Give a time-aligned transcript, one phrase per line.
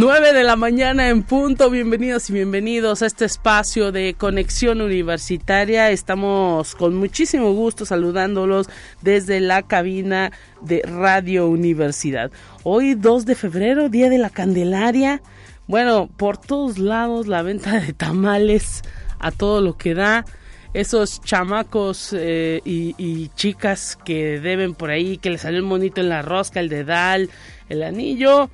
[0.00, 1.68] 9 de la mañana en punto.
[1.68, 5.90] Bienvenidos y bienvenidos a este espacio de conexión universitaria.
[5.90, 8.70] Estamos con muchísimo gusto saludándolos
[9.02, 10.32] desde la cabina
[10.62, 12.30] de Radio Universidad.
[12.62, 15.20] Hoy 2 de febrero, Día de la Candelaria.
[15.66, 18.80] Bueno, por todos lados la venta de tamales
[19.18, 20.24] a todo lo que da.
[20.72, 26.00] Esos chamacos eh, y, y chicas que deben por ahí, que les salió el monito
[26.00, 27.28] en la rosca, el dedal,
[27.68, 28.48] el anillo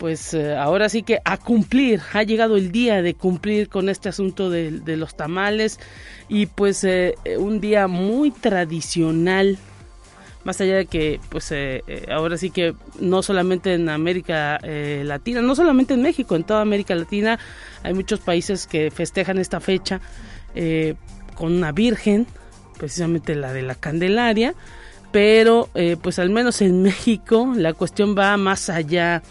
[0.00, 4.08] pues eh, ahora sí que a cumplir, ha llegado el día de cumplir con este
[4.08, 5.78] asunto de, los tamales.
[6.26, 9.58] Y pues eh, un día muy tradicional,
[10.42, 14.58] más allá de que pues eh, ahora sí que no solamente en América
[15.04, 17.38] Latina, no solamente en México, en toda América Latina
[17.82, 20.00] hay muchos países que festejan esta fecha
[21.34, 22.26] con una virgen,
[22.78, 24.54] precisamente la de la Candelaria,
[25.12, 25.68] pero
[26.00, 29.22] pues al menos en México la cuestión va más allá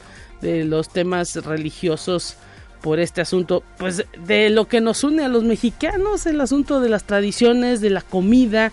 [0.42, 2.38] de los temas religiosos
[2.82, 6.90] por este asunto, pues de lo que nos une a los mexicanos, el asunto de
[6.90, 8.72] las tradiciones, de la comida,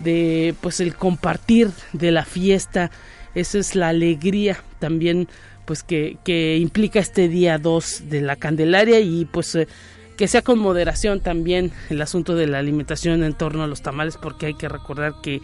[0.00, 2.90] de pues el compartir de la fiesta,
[3.34, 5.28] esa es la alegría también
[5.64, 9.66] pues que, que implica este día 2 de la Candelaria y pues eh,
[10.16, 14.16] que sea con moderación también el asunto de la alimentación en torno a los tamales
[14.16, 15.40] porque hay que recordar que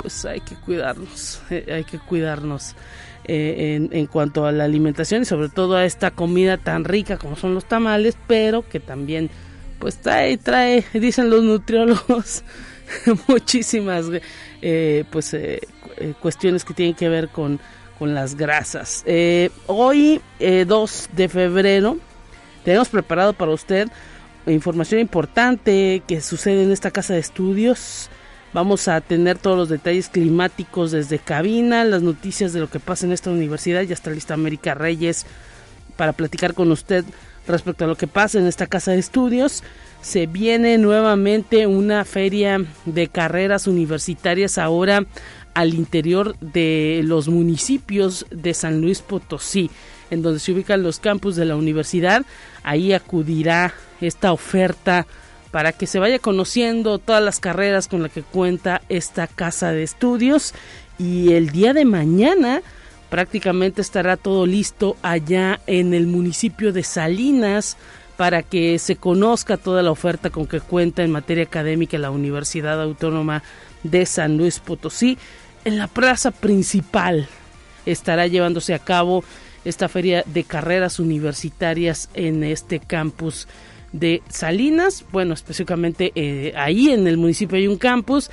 [0.00, 2.74] pues hay que cuidarnos, eh, hay que cuidarnos.
[3.26, 7.36] Eh, en, cuanto a la alimentación y sobre todo a esta comida tan rica como
[7.36, 9.30] son los tamales, pero que también
[9.78, 12.44] pues trae, trae, dicen los nutriólogos,
[13.26, 14.04] muchísimas
[14.60, 15.34] eh, pues
[16.20, 17.60] cuestiones que tienen que ver con,
[17.98, 19.02] con las grasas.
[19.68, 21.96] hoy, 2 de febrero,
[22.62, 23.88] tenemos preparado para usted
[24.52, 28.10] información importante que sucede en esta casa de estudios
[28.54, 33.04] Vamos a tener todos los detalles climáticos desde cabina, las noticias de lo que pasa
[33.04, 33.82] en esta universidad.
[33.82, 35.26] Ya está lista América Reyes
[35.96, 37.04] para platicar con usted
[37.48, 39.64] respecto a lo que pasa en esta casa de estudios.
[40.02, 45.04] Se viene nuevamente una feria de carreras universitarias ahora
[45.54, 49.68] al interior de los municipios de San Luis Potosí,
[50.10, 52.24] en donde se ubican los campus de la universidad.
[52.62, 55.08] Ahí acudirá esta oferta
[55.54, 59.84] para que se vaya conociendo todas las carreras con las que cuenta esta casa de
[59.84, 60.52] estudios
[60.98, 62.60] y el día de mañana
[63.08, 67.76] prácticamente estará todo listo allá en el municipio de Salinas
[68.16, 72.82] para que se conozca toda la oferta con que cuenta en materia académica la Universidad
[72.82, 73.44] Autónoma
[73.84, 75.18] de San Luis Potosí.
[75.64, 77.28] En la plaza principal
[77.86, 79.22] estará llevándose a cabo
[79.64, 83.46] esta feria de carreras universitarias en este campus
[83.94, 88.28] de Salinas, bueno, específicamente eh, ahí en el municipio hay un campus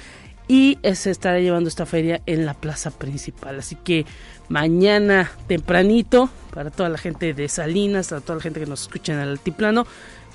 [0.48, 3.60] y se estará llevando esta feria en la plaza principal.
[3.60, 4.06] Así que
[4.50, 9.14] mañana tempranito, para toda la gente de Salinas, para toda la gente que nos escucha
[9.14, 9.86] en el altiplano,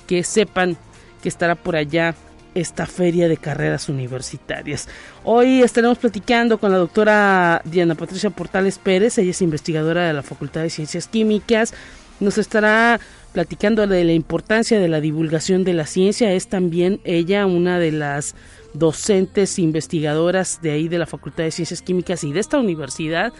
[0.07, 0.77] que sepan
[1.21, 2.15] que estará por allá
[2.55, 4.87] esta feria de carreras universitarias.
[5.25, 10.23] Hoy estaremos platicando con la doctora Diana Patricia Portales Pérez, ella es investigadora de la
[10.23, 11.73] Facultad de Ciencias Químicas,
[12.19, 12.99] nos estará
[13.33, 16.31] platicando de la importancia de la divulgación de la ciencia.
[16.31, 18.35] Es también ella una de las
[18.73, 23.33] docentes investigadoras de ahí de la Facultad de Ciencias Químicas y de esta universidad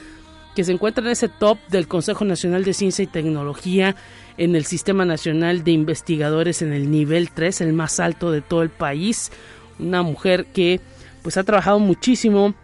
[0.56, 3.96] que se encuentra en ese top del Consejo Nacional de Ciencia y Tecnología
[4.38, 8.64] en el Sistema Nacional de Investigadores en el nivel 3, el más alto de todo
[8.64, 9.32] el país.
[9.78, 10.82] Una mujer que
[11.22, 12.56] pues ha trabajado muchísimo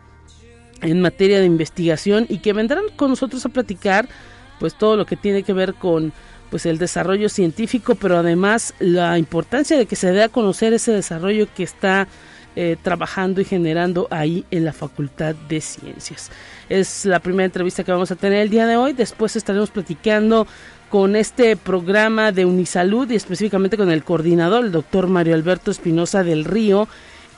[0.81, 4.09] en materia de investigación y que vendrán con nosotros a platicar
[4.59, 6.13] pues todo lo que tiene que ver con
[6.53, 10.91] pues el desarrollo científico, pero además la importancia de que se dé a conocer ese
[10.91, 12.07] desarrollo que está
[12.55, 16.29] eh, trabajando y generando ahí en la Facultad de Ciencias.
[16.69, 18.93] Es la primera entrevista que vamos a tener el día de hoy.
[18.93, 20.45] Después estaremos platicando
[20.91, 26.23] con este programa de Unisalud y específicamente con el coordinador, el doctor Mario Alberto Espinosa
[26.23, 26.87] del Río.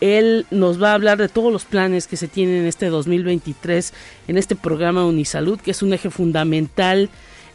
[0.02, 3.94] Él nos va a hablar de todos los planes que se tienen en este 2023
[4.28, 7.10] en este programa Unisalud, que es un eje fundamental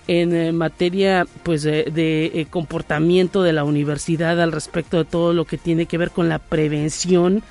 [0.07, 5.45] en eh, materia pues de, eh, comportamiento de la universidad al respecto de todo lo
[5.45, 7.43] que tiene que ver con la prevención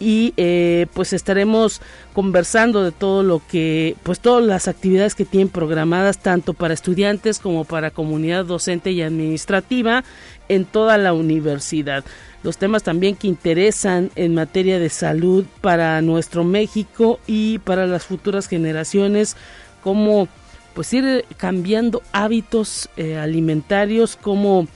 [0.00, 1.80] y eh, pues estaremos
[2.12, 7.38] conversando de todo lo que, pues todas las actividades que tienen programadas tanto para estudiantes
[7.38, 10.04] como para comunidad docente y administrativa
[10.48, 12.04] en toda la universidad.
[12.42, 18.04] Los temas también que interesan en materia de salud para nuestro México y para las
[18.04, 19.36] futuras generaciones,
[19.82, 20.28] como
[20.74, 24.68] pues ir cambiando hábitos eh, alimentarios, como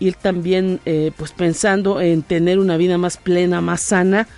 [0.00, 4.28] ir también eh, pues pensando en tener una vida más plena, más sana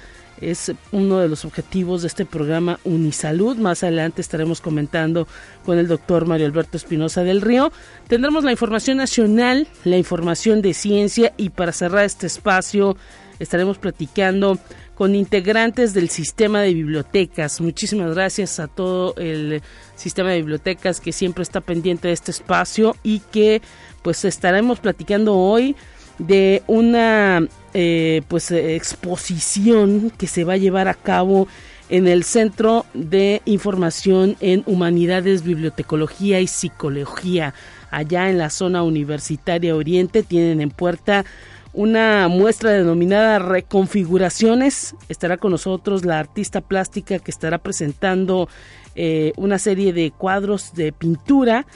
[0.41, 3.57] es uno de los objetivos de este programa Unisalud.
[3.57, 5.29] Más adelante estaremos comentando
[5.65, 7.73] con el doctor Mario Alberto Espinosa del Río.
[8.09, 12.97] Tendremos la información nacional, la información de ciencia y para cerrar este espacio
[13.39, 14.59] estaremos platicando
[15.01, 17.63] con integrantes del sistema de bibliotecas.
[17.63, 19.63] Muchísimas gracias a todo el
[19.95, 23.63] sistema de bibliotecas que siempre está pendiente de este espacio y que
[24.03, 25.75] pues estaremos platicando hoy
[26.19, 31.49] de una eh, pues exposición que se va a llevar a cabo
[31.89, 37.55] en el Centro de Información en Humanidades, Bibliotecología y Psicología,
[37.91, 40.23] allá en la zona universitaria Oriente.
[40.23, 41.25] Tienen en puerta
[41.73, 44.95] una muestra denominada Reconfiguraciones.
[45.09, 48.49] Estará con nosotros la artista plástica que estará presentando
[48.95, 51.67] eh, una serie de cuadros de pintura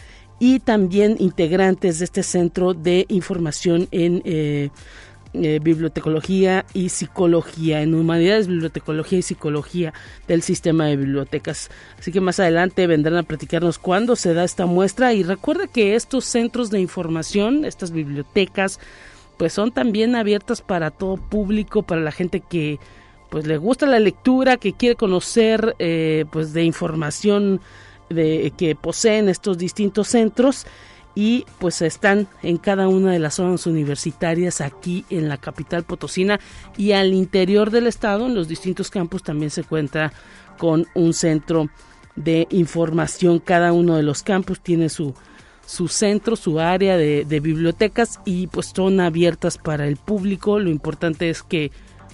[0.40, 4.70] y también integrantes de este centro de información en eh,
[5.36, 9.92] eh, bibliotecología y psicología, en humanidades, bibliotecología y psicología
[10.28, 11.70] del sistema de bibliotecas.
[11.98, 15.96] Así que más adelante vendrán a platicarnos cuándo se da esta muestra y recuerda que
[15.96, 18.78] estos centros de información, estas bibliotecas,
[19.36, 22.78] pues son también abiertas para todo público, para la gente que
[23.30, 27.60] pues le gusta la lectura, que quiere conocer eh, pues de información
[28.08, 30.66] de, que poseen estos distintos centros.
[31.16, 36.40] Y pues están en cada una de las zonas universitarias aquí en la capital potosina
[36.76, 40.12] y al interior del estado en los distintos campus también se cuenta
[40.58, 41.68] con un centro
[42.16, 43.38] de información.
[43.38, 45.14] Cada uno de los campus tiene su
[45.66, 50.58] su centro, su área de, bibliotecas y pues son abiertas para el público.
[50.58, 51.70] Lo importante es que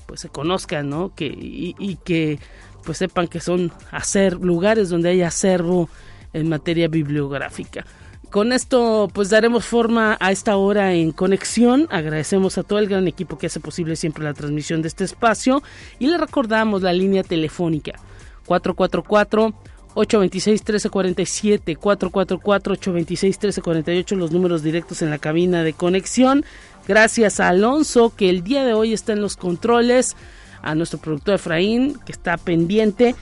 [0.06, 1.14] pues se conozcan, ¿no?
[1.14, 2.38] Que, y, y que
[2.85, 5.88] pues sepan que son hacer lugares donde hay acervo
[6.32, 7.85] en materia bibliográfica.
[8.31, 11.88] Con esto pues daremos forma a esta hora en conexión.
[11.91, 15.62] Agradecemos a todo el gran equipo que hace posible siempre la transmisión de este espacio
[15.99, 17.99] y le recordamos la línea telefónica
[18.47, 19.52] 444
[20.00, 26.44] 826 1347 444 826 1348 los números directos en la cabina de conexión.
[26.88, 30.17] Gracias a Alonso que el día de hoy está en los controles
[30.62, 33.14] a nuestro productor Efraín, que está pendiente.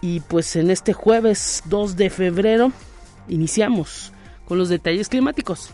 [0.00, 2.72] Y pues en este jueves 2 de febrero
[3.28, 4.12] iniciamos
[4.46, 5.70] con los detalles climáticos.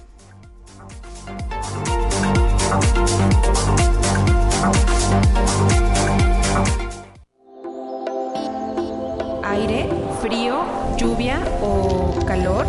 [9.45, 9.89] Aire,
[10.23, 10.65] frío,
[10.97, 12.65] lluvia o calor.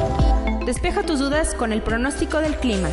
[0.66, 2.90] Despeja tus dudas con el pronóstico del clima.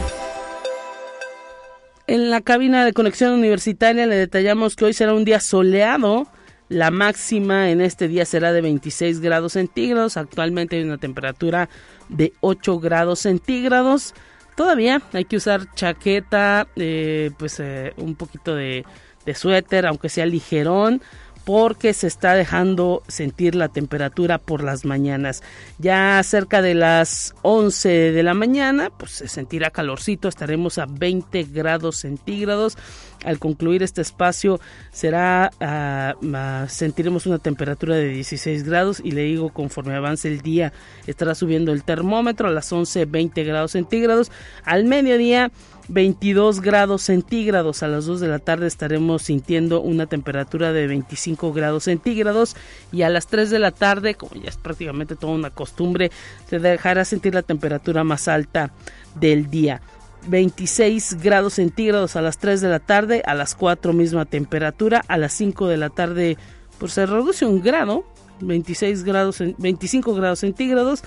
[2.07, 6.27] En la cabina de conexión universitaria le detallamos que hoy será un día soleado.
[6.69, 10.19] La máxima en este día será de 26 grados centígrados.
[10.19, 11.71] Actualmente hay una temperatura
[12.11, 14.15] de 8 grados centígrados.
[14.57, 18.85] Todavía hay que usar chaqueta, eh, pues eh, un poquito de,
[19.25, 21.01] de suéter, aunque sea ligerón
[21.51, 25.43] porque se está dejando sentir la temperatura por las mañanas.
[25.81, 31.43] Ya cerca de las 11 de la mañana, pues se sentirá calorcito, estaremos a 20
[31.53, 32.79] grados centígrados.
[33.25, 34.61] Al concluir este espacio
[34.93, 40.73] será ah, sentiremos una temperatura de 16 grados y le digo conforme avance el día
[41.07, 44.31] estará subiendo el termómetro a las 11 20 grados centígrados.
[44.65, 45.51] Al mediodía
[45.91, 47.83] 22 grados centígrados.
[47.83, 52.57] A las 2 de la tarde estaremos sintiendo una temperatura de 25 grados centígrados
[52.93, 56.11] y a las 3 de la tarde, como ya es prácticamente toda una costumbre,
[56.49, 58.73] se dejará sentir la temperatura más alta
[59.17, 59.81] del día.
[60.27, 65.19] 26 grados centígrados a las 3 de la tarde, a las 4 misma temperatura, a
[65.19, 66.37] las 5 de la tarde
[66.79, 68.05] pues se reduce un grado,
[68.41, 71.03] 26 grados, 25 grados centígrados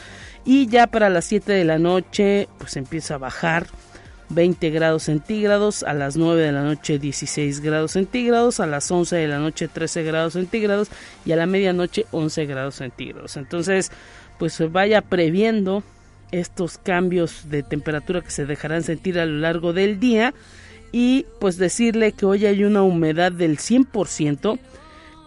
[0.45, 3.67] y ya para las 7 de la noche pues empieza a bajar
[4.29, 9.15] 20 grados centígrados, a las 9 de la noche 16 grados centígrados, a las 11
[9.15, 10.89] de la noche 13 grados centígrados
[11.25, 13.37] y a la medianoche 11 grados centígrados.
[13.37, 13.91] Entonces,
[14.39, 15.83] pues vaya previendo
[16.31, 20.33] estos cambios de temperatura que se dejarán sentir a lo largo del día
[20.91, 24.59] y pues decirle que hoy hay una humedad del 100%,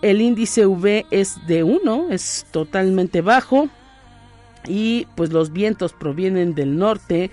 [0.03, 3.69] el índice V es de 1, es totalmente bajo
[4.69, 7.31] y pues los vientos provienen del norte,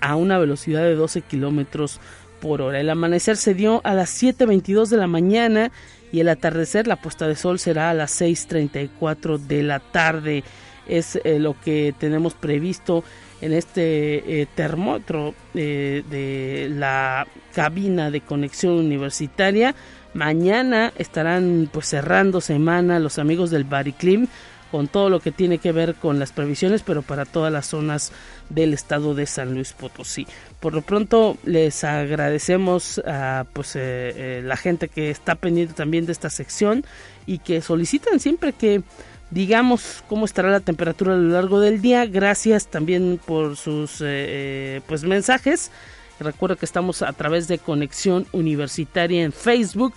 [0.00, 2.00] a una velocidad de 12 kilómetros
[2.40, 2.80] por hora.
[2.80, 5.72] El amanecer se dio a las 7.22 de la mañana
[6.12, 10.44] y el atardecer, la puesta de sol será a las 6.34 de la tarde.
[10.88, 13.04] Es eh, lo que tenemos previsto
[13.40, 19.74] en este eh, termómetro eh, de la cabina de conexión universitaria.
[20.14, 24.26] Mañana estarán pues cerrando semana los amigos del Bariclim
[24.70, 28.12] con todo lo que tiene que ver con las previsiones, pero para todas las zonas
[28.50, 30.26] del estado de San Luis Potosí.
[30.58, 36.12] Por lo pronto les agradecemos a pues eh, la gente que está pendiente también de
[36.12, 36.84] esta sección
[37.26, 38.82] y que solicitan siempre que
[39.30, 42.06] digamos cómo estará la temperatura a lo largo del día.
[42.06, 45.70] Gracias también por sus eh, eh, pues mensajes.
[46.18, 49.92] Recuerdo que estamos a través de Conexión Universitaria en Facebook,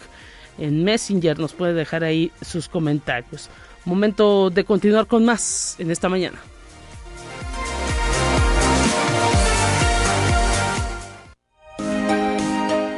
[0.58, 3.50] en Messenger nos puede dejar ahí sus comentarios.
[3.86, 6.40] Momento de continuar con más en esta mañana.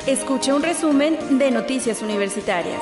[0.07, 2.81] Escucha un resumen de Noticias Universitarias.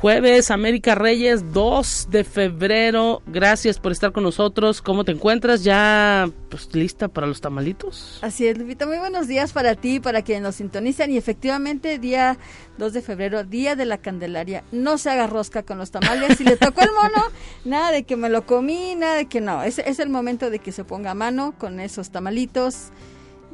[0.00, 3.20] Jueves, América Reyes, 2 de febrero.
[3.26, 4.80] Gracias por estar con nosotros.
[4.80, 5.64] ¿Cómo te encuentras?
[5.64, 8.20] ¿Ya pues, lista para los tamalitos?
[8.22, 8.86] Así es, Lupita.
[8.86, 11.10] Muy buenos días para ti, para quienes nos sintonizan.
[11.10, 12.38] Y efectivamente, día
[12.78, 14.62] 2 de febrero, día de la Candelaria.
[14.70, 16.38] No se haga rosca con los tamales.
[16.38, 17.24] Si le tocó el mono,
[17.64, 19.64] nada de que me lo comí, nada de que no.
[19.64, 22.92] Es, es el momento de que se ponga a mano con esos tamalitos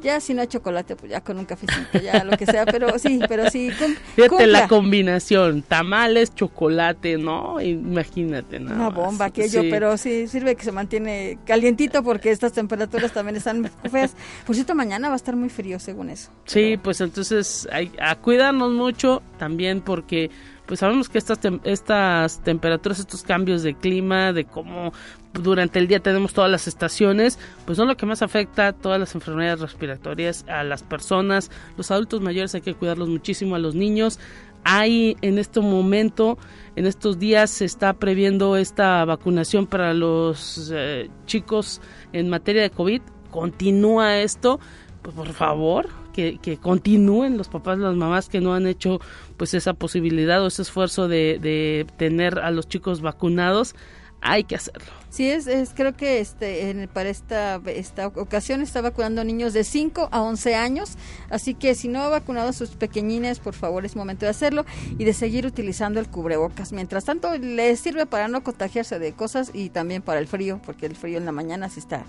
[0.01, 2.97] ya si no hay chocolate, pues ya con un cafecito, ya lo que sea, pero
[2.99, 3.71] sí, pero sí.
[4.15, 7.59] Fíjate la combinación, tamales, chocolate, ¿no?
[7.61, 8.73] Imagínate, ¿no?
[8.75, 13.69] Una bomba aquello, pero sí sirve que se mantiene calientito porque estas temperaturas también están
[13.91, 14.15] feas.
[14.45, 16.31] Por cierto, mañana va a estar muy frío según eso.
[16.45, 20.29] Sí, pues entonces hay, a cuidarnos mucho también porque
[20.65, 24.93] pues sabemos que estas, estas temperaturas, estos cambios de clima, de cómo
[25.33, 28.99] durante el día tenemos todas las estaciones, pues son lo que más afecta a todas
[28.99, 33.75] las enfermedades respiratorias a las personas, los adultos mayores hay que cuidarlos muchísimo, a los
[33.75, 34.19] niños.
[34.67, 36.39] Hay en este momento,
[36.75, 41.81] en estos días se está previendo esta vacunación para los eh, chicos
[42.13, 43.01] en materia de COVID.
[43.29, 44.59] Continúa esto,
[45.03, 48.99] pues por favor, que, continúen los papás, las mamás que no han hecho
[49.37, 53.75] pues esa posibilidad o ese esfuerzo de, de tener a los chicos vacunados
[54.21, 54.91] hay que hacerlo.
[55.09, 59.63] Sí, es, es creo que este en, para esta, esta ocasión está vacunando niños de
[59.63, 60.97] 5 a 11 años,
[61.29, 64.65] así que si no ha vacunado a sus pequeñines, por favor es momento de hacerlo
[64.97, 66.73] y de seguir utilizando el cubrebocas.
[66.73, 70.85] Mientras tanto, le sirve para no contagiarse de cosas y también para el frío, porque
[70.85, 72.05] el frío en la mañana sí está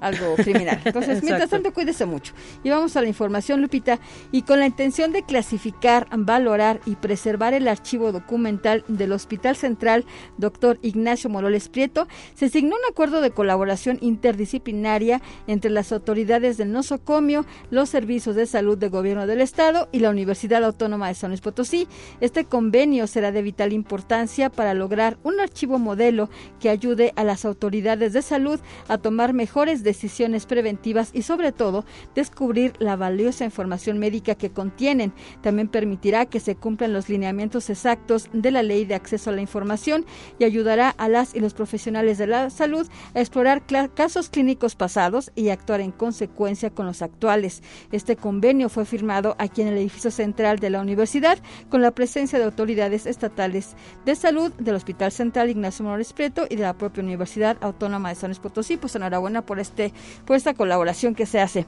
[0.00, 0.80] algo criminal.
[0.84, 2.32] Entonces, mientras tanto, cuídese mucho.
[2.64, 4.00] Y vamos a la información, Lupita.
[4.32, 10.04] Y con la intención de clasificar, valorar y preservar el archivo documental del Hospital Central
[10.38, 10.78] Dr.
[10.82, 17.44] Ignacio Moroles Prieto, se signó un acuerdo de colaboración interdisciplinaria entre las autoridades del nosocomio,
[17.70, 21.40] los servicios de salud del gobierno del Estado y la Universidad Autónoma de San Luis
[21.40, 21.86] Potosí.
[22.20, 27.44] Este convenio será de vital importancia para lograr un archivo modelo que ayude a las
[27.44, 33.44] autoridades de salud a tomar mejores decisiones decisiones preventivas y sobre todo descubrir la valiosa
[33.44, 35.12] información médica que contienen.
[35.42, 39.40] También permitirá que se cumplan los lineamientos exactos de la ley de acceso a la
[39.40, 40.04] información
[40.38, 43.62] y ayudará a las y los profesionales de la salud a explorar
[43.94, 47.62] casos clínicos pasados y actuar en consecuencia con los actuales.
[47.90, 52.38] Este convenio fue firmado aquí en el edificio central de la universidad con la presencia
[52.38, 57.02] de autoridades estatales de salud del Hospital Central Ignacio Morales Prieto y de la propia
[57.02, 58.76] Universidad Autónoma de San Luis Potosí.
[58.76, 59.79] Pues enhorabuena por este
[60.24, 61.66] por esta colaboración que se hace.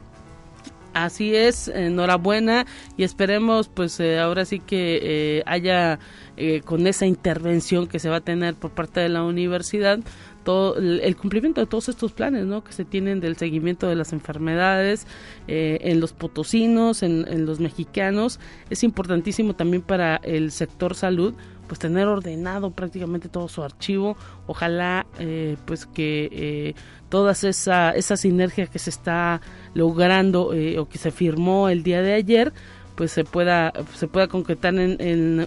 [0.95, 2.67] Así es, enhorabuena
[2.99, 5.99] y esperemos pues eh, ahora sí que eh, haya
[6.37, 10.01] eh, con esa intervención que se va a tener por parte de la universidad
[10.45, 12.63] todo el, cumplimiento de todos estos planes ¿no?
[12.63, 15.07] que se tienen del seguimiento de las enfermedades
[15.47, 18.41] en los potosinos, en los mexicanos.
[18.69, 21.35] Es importantísimo también para el sector salud
[21.67, 24.17] pues tener ordenado prácticamente todo su archivo.
[24.47, 26.75] Ojalá eh, pues que eh,
[27.09, 29.41] todas esa, esa sinergia que se está
[29.75, 32.53] logrando eh, o que se firmó el día de ayer
[32.95, 35.47] pues se pueda se pueda concretar en,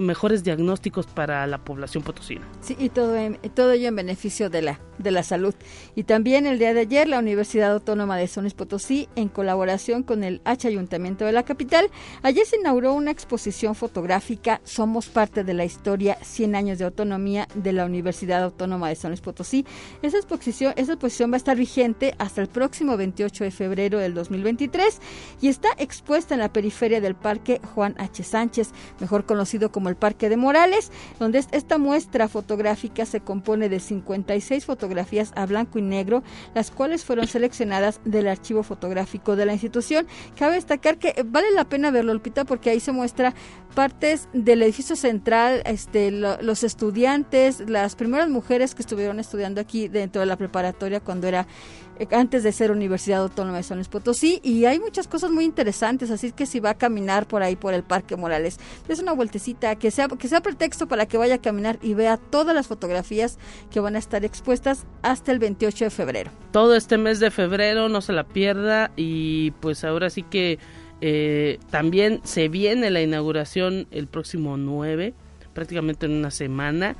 [0.00, 2.42] mejores diagnósticos para la población potosina.
[2.60, 3.16] Sí, y todo
[3.54, 5.54] todo ello en beneficio de la de la salud.
[5.94, 10.24] Y también el día de ayer la Universidad Autónoma de San Potosí en colaboración con
[10.24, 11.90] el H Ayuntamiento de la capital,
[12.22, 17.48] ayer se inauguró una exposición fotográfica Somos parte de la historia 100 años de autonomía
[17.54, 19.64] de la Universidad Autónoma de San Potosí.
[20.02, 24.14] Esa exposición esa exposición va a estar vigente hasta el próximo 28 de febrero del
[24.14, 25.00] 2023
[25.40, 28.22] y está expuesta en la periferia Feria del Parque Juan H.
[28.24, 33.80] Sánchez, mejor conocido como el Parque de Morales, donde esta muestra fotográfica se compone de
[33.80, 36.22] 56 fotografías a blanco y negro,
[36.54, 40.06] las cuales fueron seleccionadas del archivo fotográfico de la institución.
[40.36, 43.34] Cabe destacar que vale la pena verlo, Lupita, porque ahí se muestra
[43.74, 50.20] partes del edificio central, este, los estudiantes, las primeras mujeres que estuvieron estudiando aquí dentro
[50.20, 51.46] de la preparatoria cuando era
[52.10, 56.10] antes de ser Universidad Autónoma de San Luis Potosí y hay muchas cosas muy interesantes,
[56.10, 58.58] así que si va a caminar por ahí por el Parque Morales,
[58.88, 62.16] es una vueltecita que sea que sea pretexto para que vaya a caminar y vea
[62.16, 63.38] todas las fotografías
[63.70, 66.30] que van a estar expuestas hasta el 28 de febrero.
[66.50, 70.58] Todo este mes de febrero no se la pierda y pues ahora sí que
[71.00, 75.14] eh, también se viene la inauguración el próximo 9,
[75.52, 76.96] prácticamente en una semana,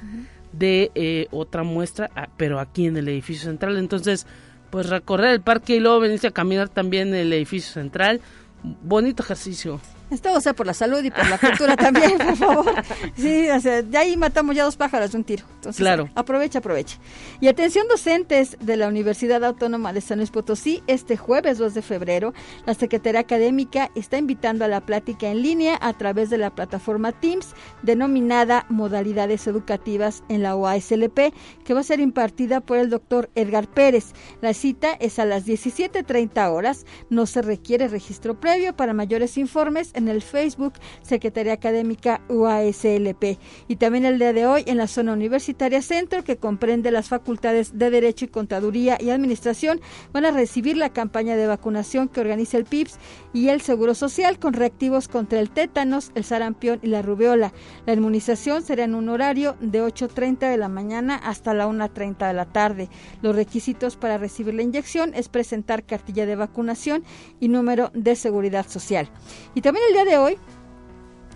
[0.52, 3.78] de eh, otra muestra, ah, pero aquí en el edificio central.
[3.78, 4.26] Entonces,
[4.72, 8.22] pues recorrer el parque y luego venirse a caminar también el edificio central.
[8.62, 9.82] Bonito ejercicio.
[10.12, 12.74] Esto, o sea, por la salud y por la cultura también, por favor.
[13.16, 15.44] Sí, o sea, de ahí matamos ya dos pájaros de un tiro.
[15.56, 16.08] Entonces, claro.
[16.14, 16.98] aprovecha, aprovecha.
[17.40, 21.82] Y atención docentes de la Universidad Autónoma de San Luis Potosí, este jueves 2 de
[21.82, 22.34] febrero,
[22.66, 27.12] la Secretaría Académica está invitando a la plática en línea a través de la plataforma
[27.12, 31.32] Teams, denominada Modalidades Educativas en la OASLP,
[31.64, 34.12] que va a ser impartida por el doctor Edgar Pérez.
[34.40, 36.86] La cita es a las 17.30 horas.
[37.08, 43.38] No se requiere registro previo para mayores informes en el Facebook Secretaría Académica UASLP.
[43.68, 47.78] Y también el día de hoy en la zona universitaria centro, que comprende las facultades
[47.78, 49.80] de Derecho y Contaduría y Administración,
[50.12, 52.98] van a recibir la campaña de vacunación que organiza el PIPS
[53.32, 57.52] y el Seguro Social con reactivos contra el tétanos, el sarampión y la rubeola.
[57.86, 62.34] La inmunización será en un horario de 8.30 de la mañana hasta la 1.30 de
[62.34, 62.88] la tarde.
[63.22, 67.04] Los requisitos para recibir la inyección es presentar cartilla de vacunación
[67.40, 69.08] y número de seguridad social.
[69.54, 70.38] Y también el día de hoy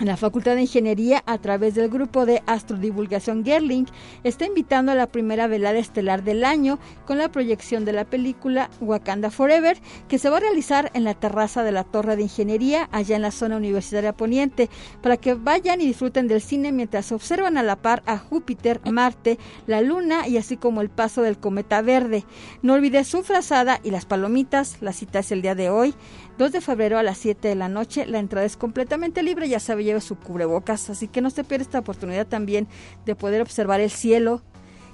[0.00, 3.86] la Facultad de Ingeniería, a través del grupo de Astrodivulgación Gerling,
[4.24, 8.68] está invitando a la primera velada estelar del año con la proyección de la película
[8.80, 12.90] Wakanda Forever, que se va a realizar en la terraza de la Torre de Ingeniería,
[12.92, 14.68] allá en la zona universitaria poniente,
[15.00, 19.38] para que vayan y disfruten del cine mientras observan a la par a Júpiter, Marte,
[19.66, 22.24] la Luna y así como el paso del cometa verde.
[22.60, 25.94] No olvides su frazada y las palomitas, la cita es el día de hoy.
[26.38, 28.04] 2 de febrero a las 7 de la noche.
[28.04, 31.62] La entrada es completamente libre, ya sabe, lleve su cubrebocas, así que no se pierda
[31.62, 32.69] esta oportunidad también
[33.07, 34.43] de poder observar el cielo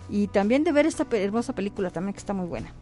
[0.08, 2.74] y también de ver esta hermosa película también que está muy buena.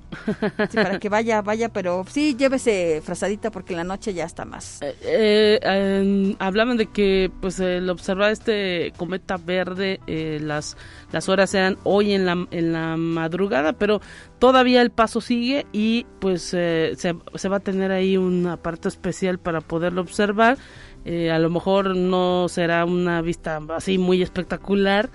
[0.74, 4.80] para que vaya, vaya, pero sí llévese frazadita porque la noche ya está más.
[4.82, 10.76] Eh, eh, hablaban de que pues el observar este cometa verde, eh, las,
[11.12, 14.00] las horas eran hoy en la, en la madrugada, pero
[14.40, 19.38] todavía el paso sigue y pues se, se va a tener ahí un aparato especial
[19.38, 20.58] para poderlo observar.
[21.04, 25.10] A lo mejor no será una vista así muy espectacular,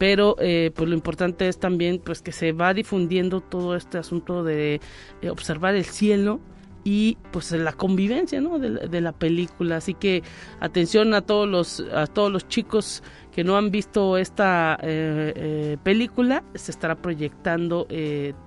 [0.00, 4.42] pero eh, pues lo importante es también pues que se va difundiendo todo este asunto
[4.42, 4.80] de
[5.20, 6.40] eh, observar el cielo
[6.84, 8.58] y pues la convivencia ¿no?
[8.58, 10.22] de, la película así que
[10.58, 16.44] atención a todos los a todos los chicos que no han visto esta eh, película
[16.54, 17.86] se estará proyectando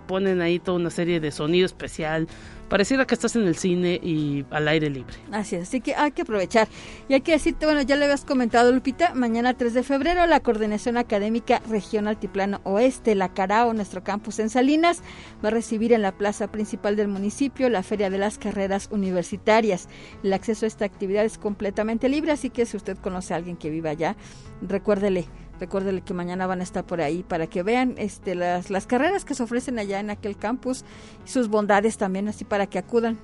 [0.07, 2.27] ponen ahí toda una serie de sonido especial
[2.69, 5.13] pareciera que estás en el cine y al aire libre.
[5.31, 6.67] Así es, así que hay que aprovechar.
[7.07, 10.39] Y hay que decirte, bueno, ya le habías comentado, Lupita, mañana 3 de febrero la
[10.39, 15.01] Coordinación Académica Región Altiplano Oeste, la Carao, nuestro campus en Salinas,
[15.43, 19.87] va a recibir en la plaza principal del municipio la Feria de las Carreras Universitarias.
[20.23, 23.57] El acceso a esta actividad es completamente libre, así que si usted conoce a alguien
[23.57, 24.15] que viva allá,
[24.61, 25.27] recuérdele
[25.63, 29.23] Recuérdele que mañana van a estar por ahí para que vean este, las, las carreras
[29.23, 30.83] que se ofrecen allá en aquel campus
[31.25, 33.17] y sus bondades también, así para que acudan.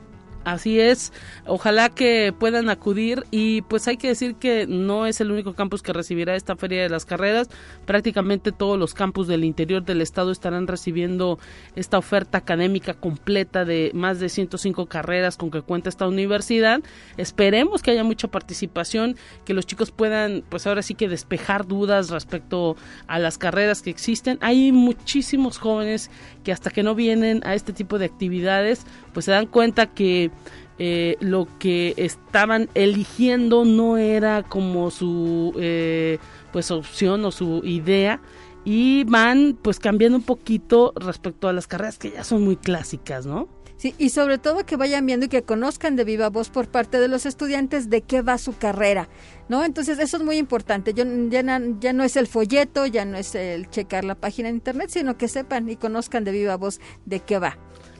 [0.45, 1.11] Así es,
[1.45, 5.81] ojalá que puedan acudir y pues hay que decir que no es el único campus
[5.81, 7.49] que recibirá esta feria de las carreras,
[7.85, 11.39] prácticamente todos los campus del interior del estado estarán recibiendo
[11.75, 16.81] esta oferta académica completa de más de 105 carreras con que cuenta esta universidad.
[17.17, 22.09] Esperemos que haya mucha participación, que los chicos puedan pues ahora sí que despejar dudas
[22.09, 24.37] respecto a las carreras que existen.
[24.41, 26.09] Hay muchísimos jóvenes
[26.43, 28.85] que hasta que no vienen a este tipo de actividades
[29.19, 30.31] pues se dan cuenta que
[30.77, 36.19] eh, lo que estaban eligiendo no era como su eh,
[36.53, 38.21] pues opción o su idea
[38.63, 43.25] y van pues cambiando un poquito respecto a las carreras que ya son muy clásicas,
[43.25, 43.49] ¿no?
[43.75, 46.97] Sí, y sobre todo que vayan viendo y que conozcan de viva voz por parte
[46.97, 49.09] de los estudiantes de qué va su carrera,
[49.49, 49.65] ¿no?
[49.65, 50.93] Entonces eso es muy importante.
[50.93, 51.41] Yo, ya,
[51.81, 55.17] ya no es el folleto, ya no es el checar la página en internet, sino
[55.17, 57.57] que sepan y conozcan de viva voz de qué va.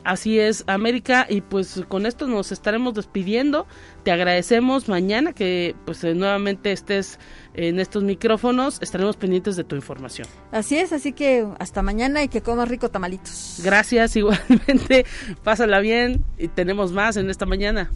[0.10, 3.67] Así es, América, y pues con esto nos estaremos despidiendo.
[4.02, 7.19] Te agradecemos mañana que pues eh, nuevamente estés
[7.54, 10.28] en estos micrófonos, estaremos pendientes de tu información.
[10.52, 13.62] Así es, así que hasta mañana y que comas rico tamalitos.
[13.63, 15.06] Gracias, igualmente,
[15.43, 17.91] pásala bien y tenemos más en esta mañana.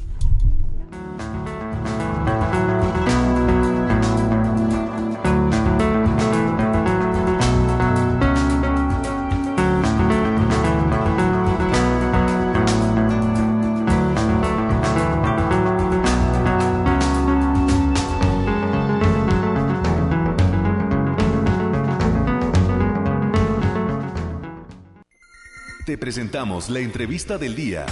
[25.85, 27.85] Te presentamos la entrevista del día.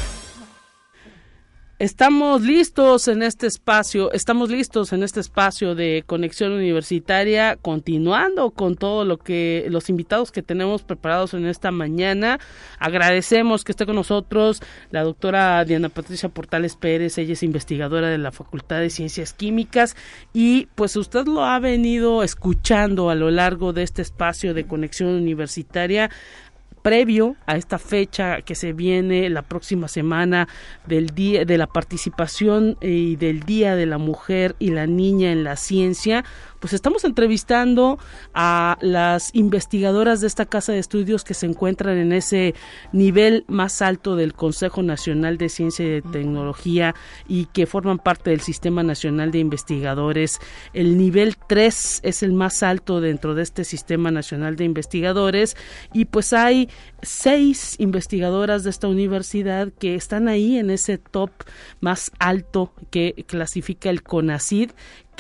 [1.78, 8.76] Estamos listos en este espacio, estamos listos en este espacio de conexión universitaria, continuando con
[8.76, 12.40] todo lo que los invitados que tenemos preparados en esta mañana.
[12.78, 18.20] Agradecemos que esté con nosotros la doctora Diana Patricia Portales Pérez, ella es investigadora de
[18.20, 19.98] la Facultad de Ciencias Químicas
[20.34, 25.10] y pues usted lo ha venido escuchando a lo largo de este espacio de conexión
[25.10, 26.12] universitaria
[26.82, 30.48] previo a esta fecha que se viene la próxima semana
[30.88, 35.44] del día de la participación y del Día de la Mujer y la Niña en
[35.44, 36.24] la Ciencia,
[36.60, 37.98] pues estamos entrevistando
[38.34, 42.54] a las investigadoras de esta casa de estudios que se encuentran en ese
[42.92, 46.94] nivel más alto del Consejo Nacional de Ciencia y de Tecnología
[47.28, 50.40] y que forman parte del Sistema Nacional de Investigadores.
[50.74, 55.58] El nivel 3 es el más alto dentro de este Sistema Nacional de Investigadores
[55.94, 56.70] y pues hay
[57.02, 61.32] seis investigadoras de esta universidad que están ahí en ese top
[61.80, 64.72] más alto que clasifica el CONACID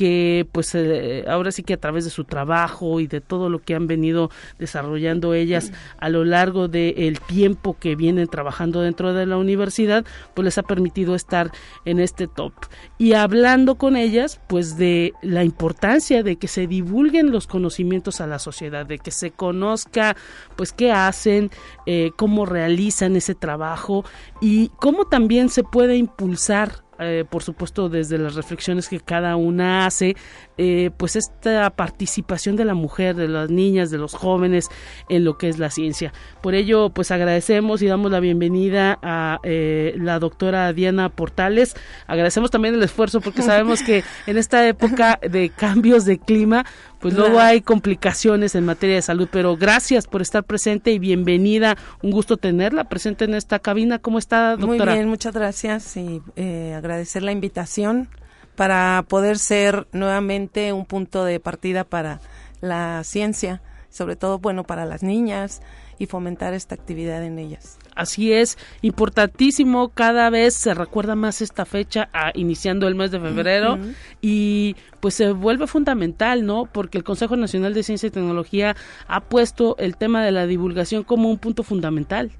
[0.01, 3.59] que pues eh, ahora sí que a través de su trabajo y de todo lo
[3.59, 9.27] que han venido desarrollando ellas a lo largo del tiempo que vienen trabajando dentro de
[9.27, 11.51] la universidad, pues les ha permitido estar
[11.85, 12.51] en este top.
[12.97, 18.25] Y hablando con ellas, pues de la importancia de que se divulguen los conocimientos a
[18.25, 20.15] la sociedad, de que se conozca
[20.55, 21.51] pues qué hacen,
[21.85, 24.03] eh, cómo realizan ese trabajo
[24.41, 29.85] y cómo también se puede impulsar eh, por supuesto desde las reflexiones que cada una
[29.85, 30.15] hace,
[30.57, 34.67] eh, pues esta participación de la mujer, de las niñas, de los jóvenes
[35.09, 36.13] en lo que es la ciencia.
[36.41, 41.75] Por ello, pues agradecemos y damos la bienvenida a eh, la doctora Diana Portales.
[42.07, 46.65] Agradecemos también el esfuerzo porque sabemos que en esta época de cambios de clima,
[46.99, 51.77] pues luego hay complicaciones en materia de salud, pero gracias por estar presente y bienvenida.
[52.03, 53.99] Un gusto tenerla presente en esta cabina.
[53.99, 54.91] ¿Cómo está, doctora?
[54.91, 58.09] Muy bien, muchas gracias y eh, agradecer la invitación
[58.55, 62.19] para poder ser nuevamente un punto de partida para
[62.61, 65.61] la ciencia, sobre todo, bueno, para las niñas
[66.01, 67.77] y fomentar esta actividad en ellas.
[67.95, 73.19] Así es, importantísimo, cada vez se recuerda más esta fecha a, iniciando el mes de
[73.19, 73.77] febrero
[74.19, 76.65] y pues se vuelve fundamental, ¿no?
[76.65, 78.75] Porque el Consejo Nacional de Ciencia y Tecnología
[79.07, 82.31] ha puesto el tema de la divulgación como un punto fundamental.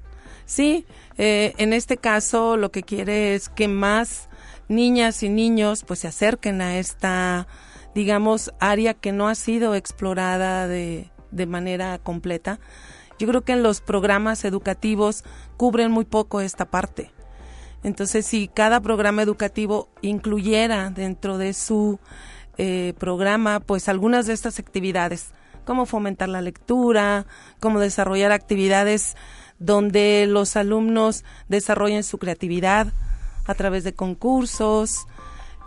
[0.44, 0.84] Sí,
[1.18, 4.28] eh, en este caso lo que quiere es que más
[4.74, 7.46] niñas y niños pues se acerquen a esta,
[7.94, 12.58] digamos, área que no ha sido explorada de, de manera completa
[13.22, 15.22] yo creo que en los programas educativos
[15.56, 17.12] cubren muy poco esta parte.
[17.84, 22.00] Entonces, si cada programa educativo incluyera dentro de su
[22.58, 25.30] eh, programa, pues algunas de estas actividades,
[25.64, 27.26] como fomentar la lectura,
[27.60, 29.16] como desarrollar actividades
[29.60, 32.88] donde los alumnos desarrollen su creatividad
[33.46, 35.06] a través de concursos,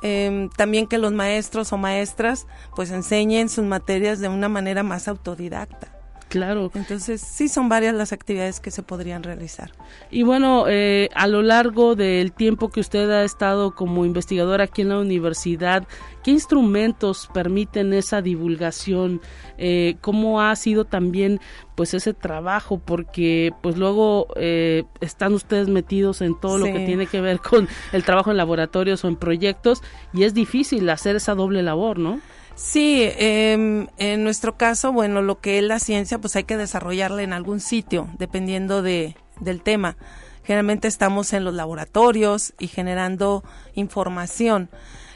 [0.01, 5.07] em, también que los maestros o maestras pues enseñen sus materias de una manera más
[5.07, 5.94] autodidacta.
[6.35, 6.69] Claro.
[6.75, 9.71] Entonces, sí son varias las actividades que se podrían realizar.
[10.11, 14.81] Y bueno, eh, a lo largo del tiempo que usted ha estado como investigadora aquí
[14.81, 15.87] en la universidad,
[16.25, 19.21] ¿qué instrumentos permiten esa divulgación?
[19.57, 21.39] Eh, ¿Cómo ha sido también
[21.75, 22.79] pues ese trabajo?
[22.79, 27.69] Porque pues luego eh, están ustedes metidos en todo lo que tiene que ver con
[27.93, 29.81] el trabajo en laboratorios o en proyectos
[30.13, 32.19] y es difícil hacer esa doble labor, ¿no?
[32.55, 37.21] Sí, eh, en nuestro caso, bueno, lo que es la ciencia, pues hay que desarrollarla
[37.21, 39.97] en algún sitio, dependiendo de, del tema.
[40.43, 44.69] Generalmente estamos en los laboratorios y generando información.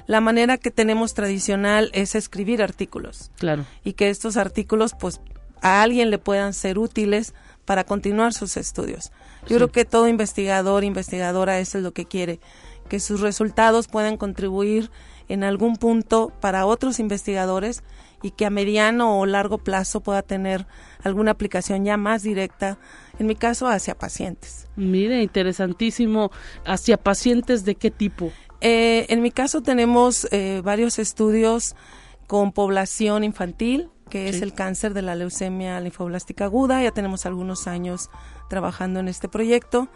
[0.08, 3.32] La manera que tenemos tradicional es escribir artículos.
[3.38, 3.65] Claro.
[3.84, 5.21] Y que estos artículos, pues,
[5.62, 7.34] a alguien le puedan ser útiles
[7.65, 9.12] para continuar sus estudios.
[9.47, 12.39] Yo creo que todo investigador, investigadora, eso es lo que quiere,
[12.89, 14.89] que sus resultados puedan contribuir
[15.30, 17.84] en algún punto para otros investigadores
[18.22, 20.68] y que a mediano o largo plazo pueda tener
[21.04, 22.78] alguna aplicación ya más directa,
[23.18, 24.68] en mi caso, hacia pacientes.
[24.76, 26.32] Mire, interesantísimo.
[26.65, 28.32] ¿Hacia pacientes de qué tipo?
[28.60, 31.76] Eh, en mi caso tenemos eh, varios estudios
[32.28, 36.82] con población infantil, que es el cáncer de la leucemia linfoblástica aguda.
[36.82, 38.10] Ya tenemos algunos años
[38.50, 39.88] trabajando en este proyecto.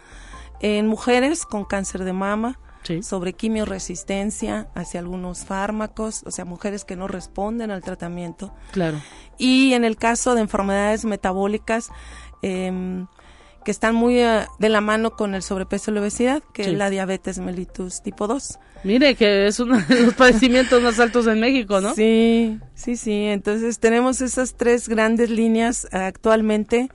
[0.60, 2.58] En mujeres con cáncer de mama,
[3.02, 8.54] sobre quimioresistencia hacia algunos fármacos, o sea, mujeres que no responden al tratamiento.
[8.72, 9.00] Claro.
[9.38, 11.90] Y en el caso de enfermedades metabólicas,
[12.42, 13.06] eh,
[13.64, 16.72] que están muy eh, de la mano con el sobrepeso y la obesidad, que es
[16.74, 18.58] la diabetes mellitus tipo 2.
[18.84, 21.94] Mire, que es uno de los padecimientos más altos en México, ¿no?
[21.94, 23.24] Sí, sí, sí.
[23.24, 26.90] Entonces tenemos esas tres grandes líneas actualmente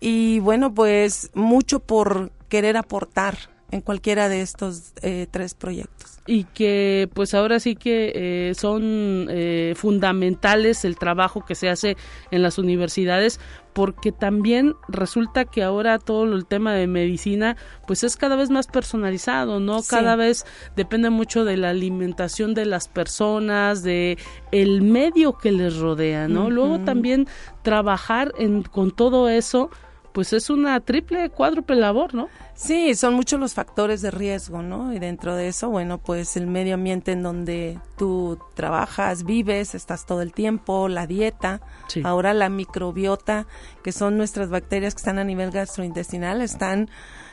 [0.00, 3.36] y bueno, pues mucho por querer aportar
[3.74, 6.20] en cualquiera de estos eh, tres proyectos.
[6.28, 11.96] Y que pues ahora sí que eh, son eh, fundamentales el trabajo que se hace
[12.30, 13.40] en las universidades
[13.72, 17.56] porque también resulta que ahora todo el tema de medicina
[17.88, 19.82] pues es cada vez más personalizado, ¿no?
[19.82, 24.16] Cada vez depende mucho de la alimentación de las personas, de
[24.52, 26.48] el medio que les rodea, ¿no?
[26.48, 27.26] Luego también
[27.62, 29.68] trabajar en, con todo eso
[30.14, 32.28] pues es una triple, cuádruple labor, ¿no?
[32.54, 34.92] Sí, son muchos los factores de riesgo, ¿no?
[34.92, 40.06] Y dentro de eso, bueno, pues el medio ambiente en donde tú trabajas, vives, estás
[40.06, 41.62] todo el tiempo, la dieta,
[42.04, 43.48] ahora la microbiota,
[43.82, 46.88] que son nuestras bacterias que están a nivel gastrointestinal, están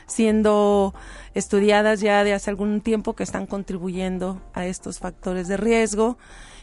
[0.06, 0.92] siendo
[1.34, 6.18] estudiadas ya de hace algún tiempo que están contribuyendo a estos factores de riesgo.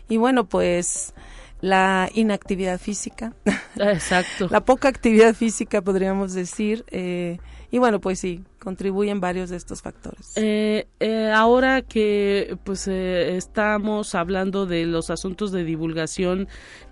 [0.09, 1.13] Y bueno, pues
[1.61, 3.33] la inactividad física.
[3.75, 4.47] Exacto.
[4.51, 6.85] la poca actividad física, podríamos decir.
[6.91, 7.37] Eh,
[7.71, 10.33] y bueno, pues sí, contribuyen varios de estos factores.
[10.35, 16.47] Eh, eh, ahora que pues eh, estamos hablando de los asuntos de divulgación,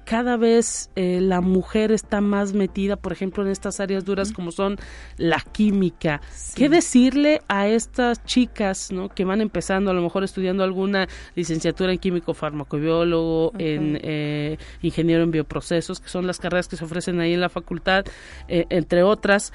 [0.06, 4.78] cada vez la mujer está más metida, por ejemplo, en estas áreas duras como son
[5.18, 6.22] la química.
[6.56, 9.10] ¿Qué decirle a estas chicas, ¿no?
[9.10, 15.32] Que van empezando, a lo mejor estudiando alguna licenciatura en químico farmacobiólogo, en ingeniero en
[15.32, 18.06] bioprocesos, que son las carreras que se ofrecen ahí en la facultad,
[18.48, 19.52] entre otras.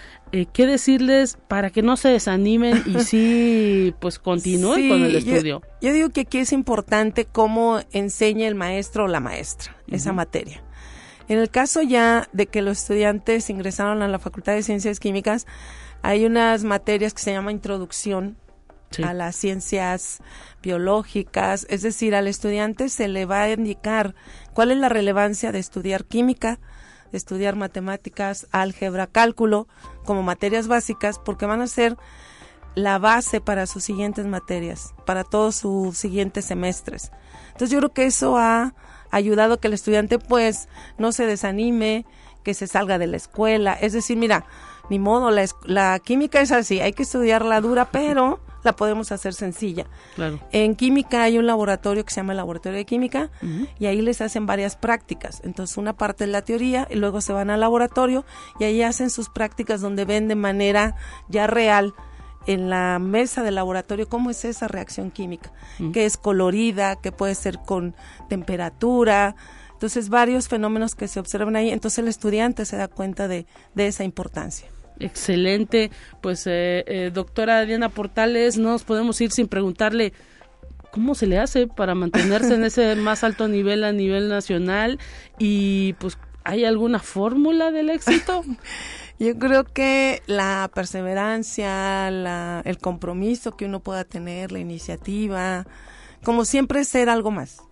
[0.52, 5.62] ¿Qué decirles para que no se desanimen y sí, pues continúen con el estudio.
[5.80, 10.64] Yo, digo que aquí es importante cómo enseña el maestro o la maestra esa materia.
[11.28, 15.46] En el caso ya de que los estudiantes ingresaron a la Facultad de Ciencias Químicas,
[16.02, 18.36] hay unas materias que se llama introducción
[19.02, 20.18] a las ciencias
[20.60, 24.16] biológicas, es decir, al estudiante se le va a indicar
[24.52, 26.58] cuál es la relevancia de estudiar química,
[27.12, 29.68] estudiar matemáticas, álgebra, cálculo
[30.04, 31.96] como materias básicas porque van a ser
[32.74, 37.10] la base para sus siguientes materias, para todos sus siguientes semestres.
[37.48, 38.74] Entonces yo creo que eso ha
[39.10, 42.06] ayudado a que el estudiante pues no se desanime,
[42.42, 43.74] que se salga de la escuela.
[43.74, 44.46] Es decir, mira,
[44.88, 49.34] ni modo, la, la química es así, hay que estudiarla dura, pero la podemos hacer
[49.34, 49.86] sencilla.
[50.52, 53.30] En química hay un laboratorio que se llama el laboratorio de química
[53.78, 55.40] y ahí les hacen varias prácticas.
[55.44, 58.24] Entonces una parte es la teoría y luego se van al laboratorio
[58.58, 60.96] y ahí hacen sus prácticas donde ven de manera
[61.28, 61.94] ya real
[62.46, 65.52] en la mesa del laboratorio cómo es esa reacción química,
[65.92, 67.94] que es colorida, que puede ser con
[68.28, 69.36] temperatura,
[69.72, 73.46] entonces varios fenómenos que se observan ahí, entonces el estudiante se da cuenta de
[73.76, 74.68] esa importancia.
[75.04, 75.90] Excelente.
[76.20, 80.12] Pues, eh, eh, doctora Diana Portales, no nos podemos ir sin preguntarle
[80.90, 84.98] cómo se le hace para mantenerse en ese más alto nivel a nivel nacional
[85.38, 88.44] y pues ¿hay alguna fórmula del éxito?
[89.18, 95.64] Yo creo que la perseverancia, la, el compromiso que uno pueda tener, la iniciativa,
[96.24, 97.62] como siempre ser algo más.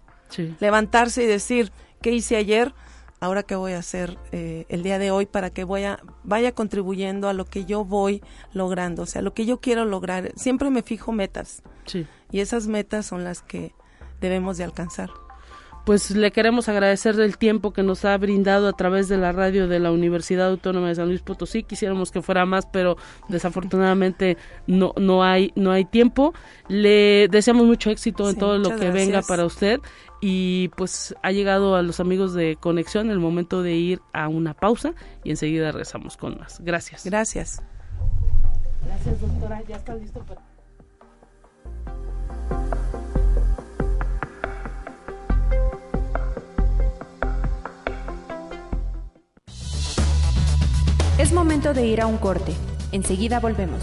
[0.60, 2.72] Levantarse y decir, ¿qué hice ayer?
[3.20, 6.52] Ahora qué voy a hacer eh, el día de hoy para que voy a, vaya
[6.52, 10.33] contribuyendo a lo que yo voy logrando, o sea, lo que yo quiero lograr.
[10.37, 11.62] Siempre me fijo metas.
[11.87, 12.06] Sí.
[12.33, 13.74] Y esas metas son las que
[14.20, 15.11] debemos de alcanzar
[15.85, 19.66] pues le queremos agradecer el tiempo que nos ha brindado a través de la radio
[19.66, 21.62] de la Universidad Autónoma de San Luis Potosí.
[21.62, 22.96] Quisiéramos que fuera más, pero
[23.28, 26.35] desafortunadamente no no hay no hay tiempo.
[26.68, 29.80] Le deseamos mucho éxito en todo lo que venga para usted
[30.20, 34.54] y pues ha llegado a los amigos de Conexión el momento de ir a una
[34.54, 36.61] pausa y enseguida regresamos con más.
[36.61, 37.04] Gracias.
[37.04, 37.62] Gracias.
[38.85, 39.62] Gracias, doctora.
[39.68, 40.40] Ya está listo para
[51.20, 52.54] Es momento de ir a un corte.
[52.92, 53.83] Enseguida volvemos.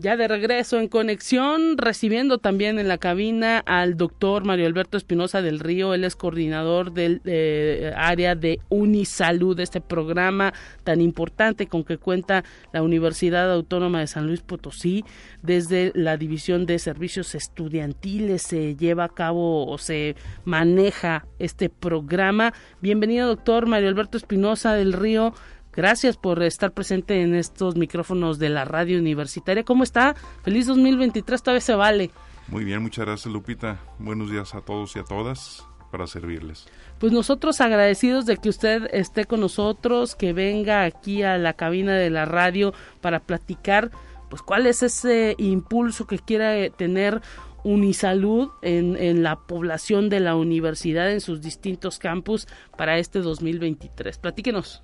[0.00, 5.42] Ya de regreso en conexión, recibiendo también en la cabina al doctor Mario Alberto Espinosa
[5.42, 11.84] del Río, él es coordinador del eh, área de Unisalud, este programa tan importante con
[11.84, 15.04] que cuenta la Universidad Autónoma de San Luis Potosí.
[15.42, 22.54] Desde la División de Servicios Estudiantiles se lleva a cabo o se maneja este programa.
[22.80, 25.34] Bienvenido, doctor Mario Alberto Espinosa del Río.
[25.72, 29.64] Gracias por estar presente en estos micrófonos de la radio universitaria.
[29.64, 30.14] ¿Cómo está?
[30.42, 32.10] Feliz 2023, todavía se vale.
[32.48, 33.78] Muy bien, muchas gracias Lupita.
[33.98, 36.66] Buenos días a todos y a todas para servirles.
[36.98, 41.94] Pues nosotros agradecidos de que usted esté con nosotros, que venga aquí a la cabina
[41.94, 43.90] de la radio para platicar,
[44.28, 47.20] pues cuál es ese impulso que quiera eh, tener
[47.62, 54.18] Unisalud en, en la población de la universidad en sus distintos campus para este 2023.
[54.18, 54.82] Platíquenos.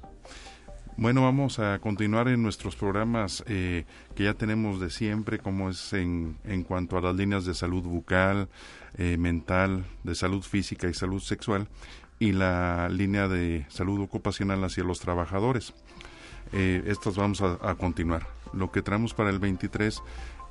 [0.98, 5.92] Bueno, vamos a continuar en nuestros programas eh, que ya tenemos de siempre, como es
[5.92, 8.48] en, en cuanto a las líneas de salud bucal,
[8.96, 11.68] eh, mental, de salud física y salud sexual,
[12.18, 15.74] y la línea de salud ocupacional hacia los trabajadores.
[16.52, 18.26] Eh, estas vamos a, a, continuar.
[18.54, 20.02] Lo que traemos para el 23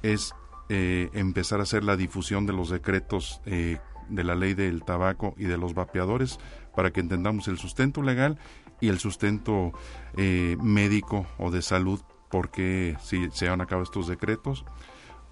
[0.03, 0.35] es
[0.67, 3.77] eh, empezar a hacer la difusión de los decretos eh,
[4.09, 6.39] de la ley del tabaco y de los vapeadores
[6.75, 8.39] para que entendamos el sustento legal
[8.85, 9.73] y el sustento
[10.15, 14.65] eh, médico o de salud porque si se van a cabo estos decretos.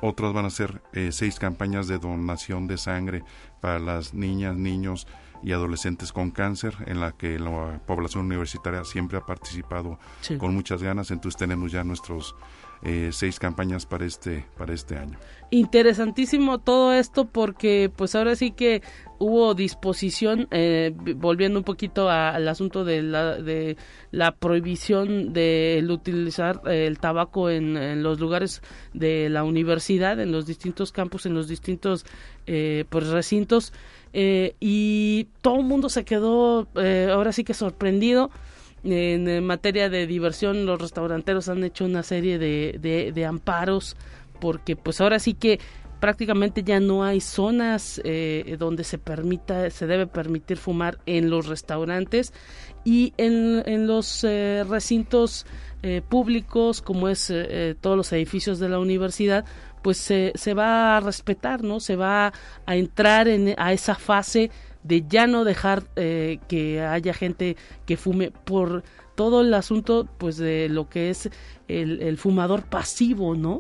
[0.02, 3.24] Otras van a ser eh, seis campañas de donación de sangre
[3.62, 5.08] para las niñas, niños
[5.44, 10.38] y adolescentes con cáncer, en la que la población universitaria siempre ha participado sí.
[10.38, 11.12] con muchas ganas.
[11.12, 12.36] Entonces tenemos ya nuestros
[12.84, 15.18] eh, seis campañas para este para este año.
[15.52, 18.82] Interesantísimo todo esto porque pues ahora sí que
[19.20, 23.78] hubo disposición eh, volviendo un poquito a, al asunto de la de
[24.12, 28.62] la prohibición de el utilizar eh, el tabaco en, los lugares
[28.94, 32.06] de la universidad en los distintos campus en los distintos
[32.48, 33.72] eh, pues recintos
[34.16, 36.68] y todo el mundo se quedó
[37.10, 38.30] ahora sí que sorprendido
[38.84, 43.96] en, materia de diversión los restauranteros han hecho una serie de, de, amparos
[44.40, 45.60] porque pues ahora sí que
[46.00, 51.48] prácticamente ya no hay zonas eh, donde se permita se debe permitir fumar en los
[51.48, 52.34] restaurantes
[52.84, 55.46] y en, en los eh, recintos
[55.82, 59.46] eh, públicos como es eh, todos los edificios de la universidad
[59.82, 62.34] pues se va a respetar no se va
[62.66, 64.50] a entrar en a esa fase
[64.84, 68.84] de ya no dejar eh, que haya gente que fume por
[69.16, 71.30] todo el asunto pues de lo que es
[71.68, 73.60] el, el fumador pasivo, ¿no?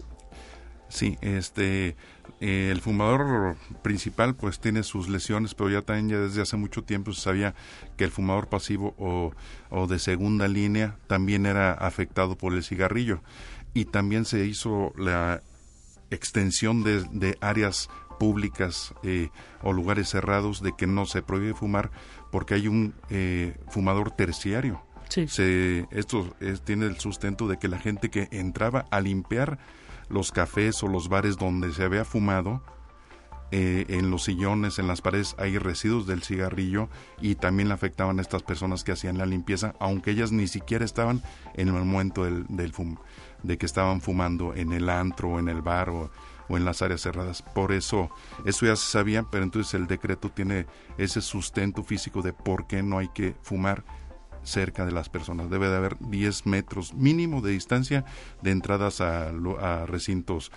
[0.90, 1.96] Sí, este
[2.40, 6.84] eh, el fumador principal pues tiene sus lesiones, pero ya también ya desde hace mucho
[6.84, 7.56] tiempo se sabía
[7.98, 9.32] que el fumador pasivo o,
[9.70, 13.22] o de segunda línea también era afectado por el cigarrillo
[13.74, 15.42] y también se hizo la
[16.12, 17.90] extensión de, de áreas
[18.24, 19.32] públicas eh,
[19.64, 21.92] o lugares cerrados de que no se prohíbe fumar
[22.32, 24.82] porque hay un eh, fumador terciario.
[25.10, 25.28] Sí.
[25.28, 29.60] Se, esto es, tiene el sustento de que la gente que entraba a limpiar
[30.08, 32.64] los cafés o los bares donde se había fumado,
[33.52, 36.88] eh, en los sillones, en las paredes hay residuos del cigarrillo
[37.20, 40.86] y también le afectaban a estas personas que hacían la limpieza, aunque ellas ni siquiera
[40.86, 41.22] estaban
[41.56, 42.96] en el momento del, del fum,
[43.44, 46.10] de que estaban fumando en el antro o en el bar o
[46.50, 47.42] o en las áreas cerradas.
[47.42, 48.10] Por eso,
[48.46, 50.66] eso ya se sabía, pero entonces el decreto tiene
[50.98, 53.84] ese sustento físico de por qué no hay que fumar
[54.44, 55.50] cerca de las personas.
[55.50, 58.06] Debe de haber 10 metros mínimo de distancia
[58.42, 60.52] de entradas a, a recintos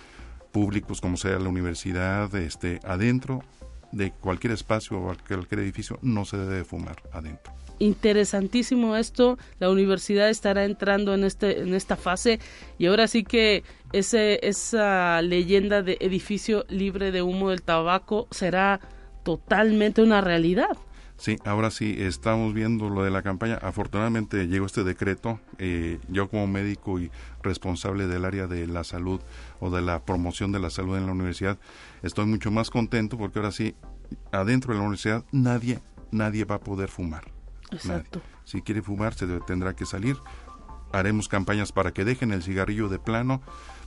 [0.51, 3.43] públicos como sea la universidad, este, adentro
[3.91, 9.37] de cualquier espacio o cualquier edificio no se debe fumar adentro interesantísimo esto.
[9.59, 12.39] La universidad estará entrando en este en esta fase
[12.77, 18.79] y ahora sí que ese esa leyenda de edificio libre de humo del tabaco será
[19.23, 20.77] totalmente una realidad.
[21.17, 23.55] Sí, ahora sí estamos viendo lo de la campaña.
[23.55, 25.39] Afortunadamente llegó este decreto.
[25.57, 29.19] Eh, yo como médico y responsable del área de la salud
[29.59, 31.57] o de la promoción de la salud en la universidad,
[32.03, 33.75] estoy mucho más contento porque ahora sí,
[34.31, 35.79] adentro de la universidad nadie,
[36.11, 37.25] nadie va a poder fumar.
[37.71, 38.19] Exacto.
[38.19, 38.37] Nadie.
[38.45, 40.17] Si quiere fumar, se tendrá que salir.
[40.93, 43.41] Haremos campañas para que dejen el cigarrillo de plano,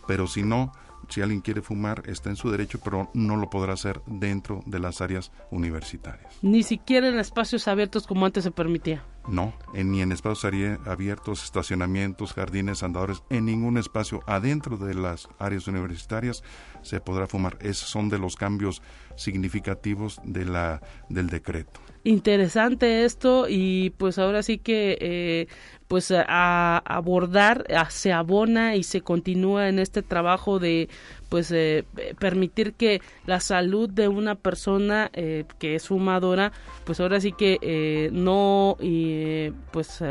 [0.06, 0.72] pero si no,
[1.08, 4.78] si alguien quiere fumar, está en su derecho, pero no lo podrá hacer dentro de
[4.78, 6.38] las áreas universitarias.
[6.42, 9.04] Ni siquiera en espacios abiertos como antes se permitía.
[9.28, 10.52] No, en, ni en espacios
[10.86, 16.42] abiertos, estacionamientos, jardines, andadores, en ningún espacio adentro de las áreas universitarias
[16.82, 17.58] se podrá fumar.
[17.60, 18.82] Esos son de los cambios
[19.16, 25.46] significativos de la, del decreto interesante esto y pues ahora sí que eh,
[25.86, 30.88] pues a, abordar se abona y se continúa en este trabajo de
[31.28, 31.84] pues eh,
[32.18, 36.52] permitir que la salud de una persona eh, que es fumadora
[36.84, 40.02] pues ahora sí que no y pues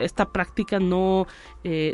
[0.00, 1.26] esta práctica no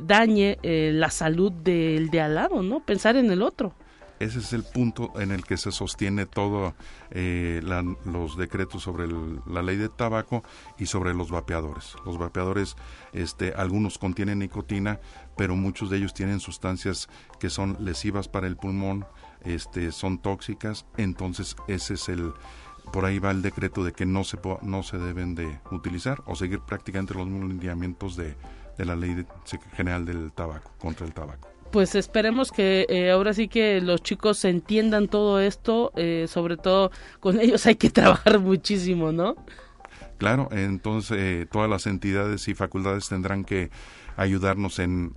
[0.02, 3.74] dañe la salud del de al lado no pensar en el otro
[4.20, 6.74] ese es el punto en el que se sostiene todo
[7.10, 7.60] eh,
[8.04, 9.06] los decretos sobre
[9.46, 10.42] la ley de tabaco
[10.78, 11.94] y sobre los vapeadores.
[12.04, 12.76] Los vapeadores,
[13.12, 15.00] este, algunos contienen nicotina,
[15.36, 17.08] pero muchos de ellos tienen sustancias
[17.38, 19.06] que son lesivas para el pulmón,
[19.44, 22.32] este, son tóxicas, entonces ese es el
[22.92, 26.34] por ahí va el decreto de que no se no se deben de utilizar o
[26.34, 28.34] seguir prácticamente los lineamientos de,
[28.78, 29.26] de la ley
[29.74, 34.44] general del tabaco contra el tabaco pues esperemos que eh, ahora sí que los chicos
[34.44, 36.90] entiendan todo esto, eh, sobre todo
[37.20, 39.36] con ellos hay que trabajar muchísimo, ¿no?
[40.18, 43.70] Claro, entonces eh, todas las entidades y facultades tendrán que
[44.16, 45.14] ayudarnos en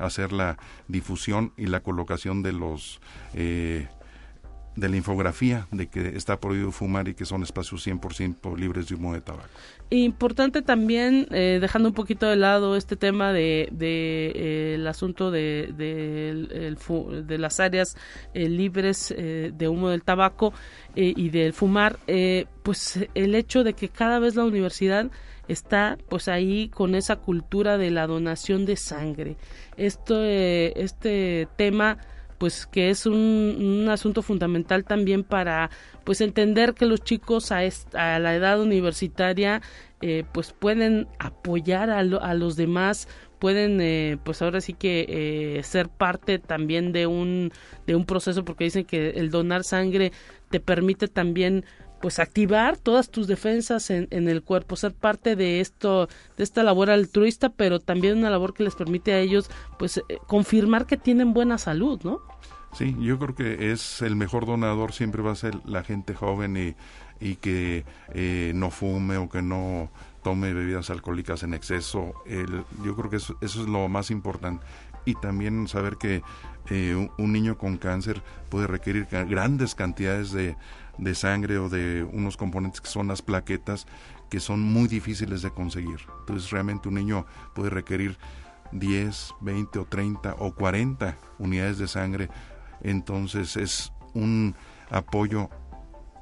[0.00, 0.56] hacer la
[0.88, 3.02] difusión y la colocación de los
[4.76, 8.94] de la infografía de que está prohibido fumar y que son espacios 100% libres de
[8.94, 9.48] humo de tabaco.
[9.90, 15.74] Importante también, eh, dejando un poquito de lado este tema de, eh, el asunto de,
[15.76, 17.96] de, las áreas
[18.32, 20.54] eh, libres de humo del tabaco
[20.94, 21.98] y del fumar,
[22.62, 25.10] pues el hecho de que cada vez la universidad
[25.48, 29.36] está pues ahí con esa cultura de la donación de sangre.
[29.76, 31.98] Esto, este tema
[32.42, 35.70] pues que es un, asunto fundamental también para
[36.02, 37.60] pues entender que los chicos a,
[37.92, 39.62] a la edad universitaria
[40.00, 43.06] eh, pues pueden apoyar a, a los demás
[43.38, 47.52] pueden eh, pues ahora sí que eh, ser parte también de un
[47.86, 50.10] de un proceso porque dicen que el donar sangre
[50.50, 51.64] te permite también
[52.02, 56.62] pues activar todas tus defensas en, en, el cuerpo, ser parte de esto, de esta
[56.62, 59.48] labor altruista, pero también una labor que les permite a ellos
[59.78, 62.20] pues confirmar que tienen buena salud, ¿no?
[62.72, 66.56] Sí, yo creo que es el mejor donador siempre va a ser la gente joven
[66.56, 66.74] y,
[67.20, 67.84] y que
[68.14, 69.90] eh, no fume o que no
[70.22, 72.14] tome bebidas alcohólicas en exceso.
[72.26, 74.64] El, yo creo que eso, es lo más importante.
[75.04, 76.22] Y también saber que
[76.70, 80.56] eh, un, niño con cáncer puede requerir grandes cantidades de,
[80.98, 83.86] de sangre o de unos componentes que son las plaquetas
[84.30, 86.00] que son muy difíciles de conseguir.
[86.20, 88.18] Entonces realmente un niño puede requerir
[88.72, 92.28] 10, 20 o 30 o 40 unidades de sangre
[92.82, 94.54] entonces es un
[94.90, 95.48] apoyo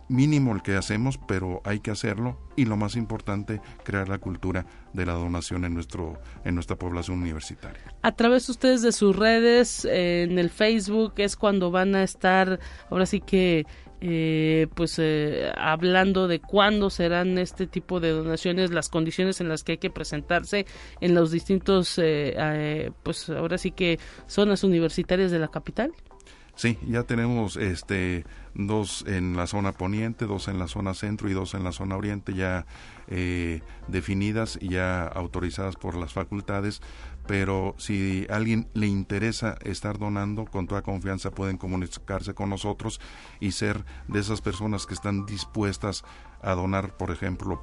[0.08, 4.66] mínimo el que hacemos, pero hay que hacerlo y lo más importante, crear la cultura
[4.92, 7.80] de la donación en nuestro en nuestra población universitaria.
[8.02, 12.58] A través de ustedes de sus redes, en el Facebook es cuando van a estar,
[12.90, 13.66] ahora sí que
[14.00, 19.62] eh, pues eh, hablando de cuándo serán este tipo de donaciones, las condiciones en las
[19.62, 20.66] que hay que presentarse
[21.00, 25.92] en los distintos, eh, pues ahora sí que zonas universitarias de la capital.
[26.60, 31.32] Sí, ya tenemos este dos en la zona poniente, dos en la zona centro y
[31.32, 32.66] dos en la zona oriente ya
[33.08, 36.82] eh, definidas y ya autorizadas por las facultades.
[37.30, 43.00] Pero si a alguien le interesa estar donando, con toda confianza pueden comunicarse con nosotros
[43.38, 46.02] y ser de esas personas que están dispuestas
[46.42, 47.60] a donar, por ejemplo,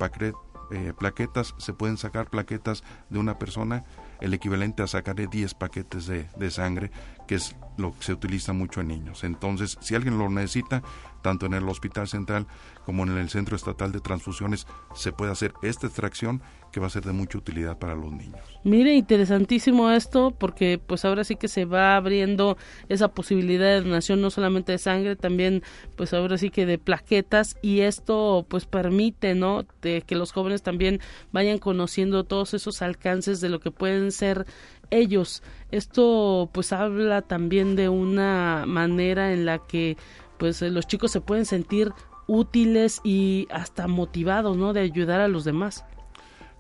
[0.72, 1.54] eh, plaquetas.
[1.58, 3.84] Se pueden sacar plaquetas de una persona
[4.22, 6.90] el equivalente a sacarle 10 paquetes de sangre
[7.28, 9.24] que es lo que se utiliza mucho en niños.
[9.24, 10.82] Entonces, si alguien lo necesita,
[11.22, 12.48] tanto en el Hospital Central
[12.86, 14.66] como en el Centro Estatal de Transfusiones,
[14.96, 16.42] se puede hacer esta extracción
[16.78, 18.40] que va a ser de mucha utilidad para los niños.
[18.64, 22.56] Mire, interesantísimo esto, porque pues ahora sí que se va abriendo
[22.88, 25.64] esa posibilidad de donación no solamente de sangre, también
[25.96, 29.66] pues ahora sí que de plaquetas y esto pues permite, ¿no?
[29.82, 31.00] Que los jóvenes también
[31.32, 34.46] vayan conociendo todos esos alcances de lo que pueden ser
[34.92, 35.42] ellos.
[35.72, 39.98] Esto pues habla también de una manera en la que
[40.38, 41.92] pues los chicos se pueden sentir
[42.28, 44.74] útiles y hasta motivados, ¿no?
[44.74, 45.84] De ayudar a los demás.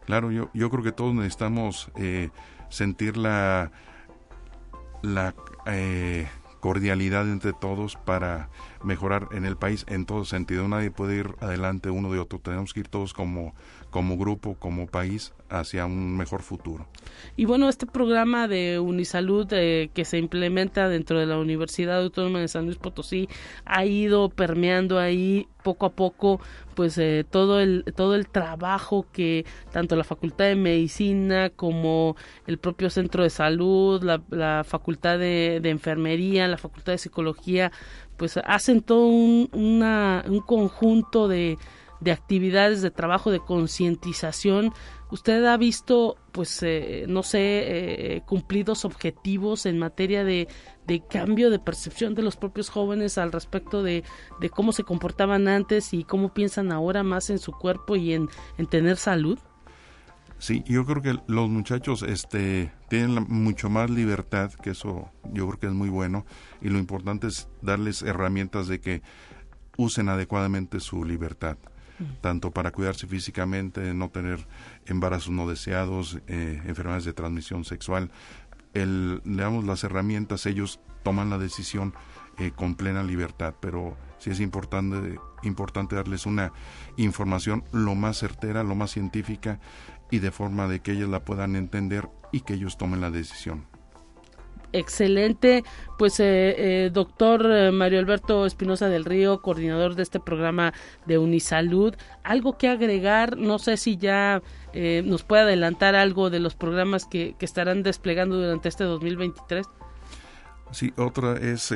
[0.08, 2.30] Claro, yo, yo creo que todos necesitamos eh,
[2.70, 3.74] sentir la,
[5.01, 5.36] la
[5.66, 6.30] eh,
[6.62, 8.47] cordialidad entre todos para
[8.86, 10.66] mejorar en el país en todo sentido.
[10.70, 12.39] Nadie puede ir adelante uno de otro.
[12.39, 13.53] Tenemos que ir todos como
[13.98, 16.86] como grupo, como país, hacia un mejor futuro.
[17.36, 22.39] Y bueno, este programa de Unisalud eh, que se implementa dentro de la Universidad Autónoma
[22.39, 23.28] de San Luis Potosí
[23.66, 26.39] ha ido permeando ahí poco a poco
[26.76, 32.60] pues eh, todo el todo el trabajo que tanto la Facultad de Medicina como el
[32.60, 37.72] propio Centro de Salud, la, Facultad de, Enfermería, la Facultad de Psicología,
[38.16, 41.58] pues hacen todo un, un conjunto de,
[42.00, 44.74] de actividades de trabajo de concientización
[45.10, 50.48] usted ha visto, pues, eh, no sé, eh, cumplidos objetivos en materia de,
[50.86, 54.04] de, cambio de percepción de los propios jóvenes al respecto de,
[54.39, 58.30] de, cómo se comportaban antes y cómo piensan ahora más en su cuerpo y en,
[58.58, 59.39] en tener salud?
[60.39, 65.60] Sí, yo creo que los muchachos este, tienen mucho más libertad, que eso yo creo
[65.60, 66.26] que es muy bueno,
[66.62, 69.02] y lo importante es darles herramientas de que
[69.78, 71.58] usen adecuadamente su libertad
[72.22, 74.48] tanto para cuidarse físicamente, no tener
[74.86, 78.12] embarazos no deseados, eh, enfermedades de transmisión sexual.
[78.74, 81.93] El, le damos las herramientas, ellos toman la decisión
[82.38, 86.54] eh, con plena libertad, pero sí es importante, importante darles una
[86.98, 89.60] información lo más certera, lo más científica
[90.12, 93.66] y de forma de que ellos la puedan entender y que ellos tomen la decisión
[94.74, 95.63] excelente.
[95.97, 96.26] Pues, eh,
[96.86, 100.74] eh, doctor eh, Mario Alberto Espinosa del Río, coordinador de este programa
[101.05, 104.41] de Unisalud, algo que agregar, no sé si ya
[105.05, 109.65] nos puede adelantar algo de los programas que, que estarán desplegando durante este 2023.
[110.72, 111.74] Sí, otra es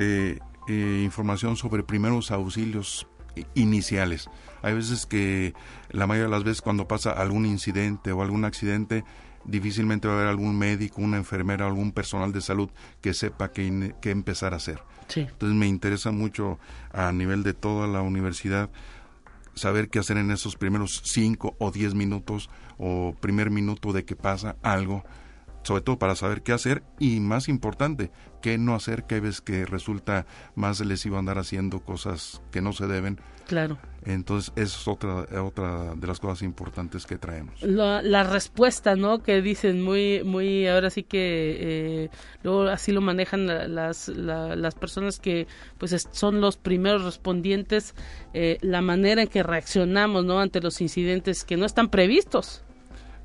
[0.68, 3.08] información sobre primeros auxilios
[3.56, 4.30] iniciales.
[4.62, 5.54] Hay veces que
[5.90, 9.04] la mayoría de las veces cuando pasa algún incidente o algún accidente,
[9.46, 12.70] difícilmente va a haber algún médico, una enfermera, algún personal de salud
[13.02, 14.82] que sepa qué, qué empezar a hacer.
[15.16, 16.58] Entonces me interesa mucho
[16.94, 18.70] a nivel de toda la universidad
[19.54, 24.16] saber qué hacer en esos primeros cinco o diez minutos o primer minuto de que
[24.16, 25.04] pasa algo
[25.64, 28.12] sobre todo para saber qué hacer y más importante,
[28.42, 30.26] qué no hacer, que hay veces que resulta
[30.56, 33.20] más lesivo andar haciendo cosas que no se deben.
[33.52, 33.78] Claro.
[34.06, 37.62] Entonces, eso es otra, otra de las cosas importantes que traemos.
[37.62, 39.22] La, la respuesta, ¿no?
[39.22, 42.10] Que dicen muy, muy, ahora sí que eh,
[42.44, 45.48] luego así lo manejan las, las personas que
[45.78, 47.94] pues son los primeros respondientes,
[48.34, 50.40] eh, la manera en que reaccionamos, ¿no?
[50.40, 52.64] Ante los incidentes que no están previstos.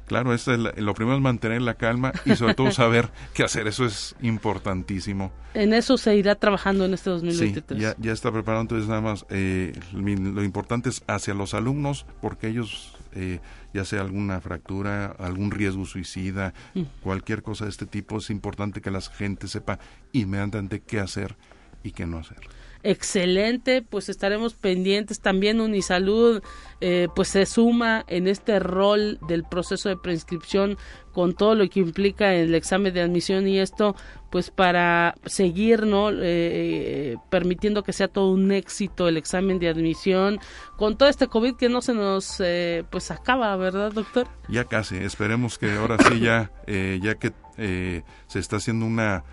[0.06, 3.66] Claro, es lo primero es mantener la calma y sobre todo saber qué hacer.
[3.66, 5.32] Eso es importantísimo.
[5.54, 7.78] En eso se irá trabajando en este 2023.
[7.78, 8.62] Sí, ya, ya está preparado.
[8.62, 13.40] Entonces, nada más, eh, lo importante es hacia los alumnos, porque ellos, eh,
[13.74, 16.82] ya sea alguna fractura, algún riesgo suicida, mm.
[17.02, 19.80] cualquier cosa de este tipo, es importante que la gente sepa
[20.12, 21.36] inmediatamente qué hacer
[21.82, 22.38] y qué no hacer
[22.82, 25.20] excelente, pues estaremos pendientes.
[25.20, 26.42] También Unisalud
[26.80, 30.76] eh, pues se suma en este rol del proceso de preinscripción
[31.12, 33.96] con todo lo que implica el examen de admisión y esto
[34.30, 39.70] pues para seguir no eh, eh, permitiendo que sea todo un éxito el examen de
[39.70, 40.38] admisión
[40.76, 42.42] con todo este covid que no se nos
[42.90, 48.56] pues acaba verdad doctor ya casi esperemos que ahora sí ya ya que se está
[48.56, 49.24] haciendo una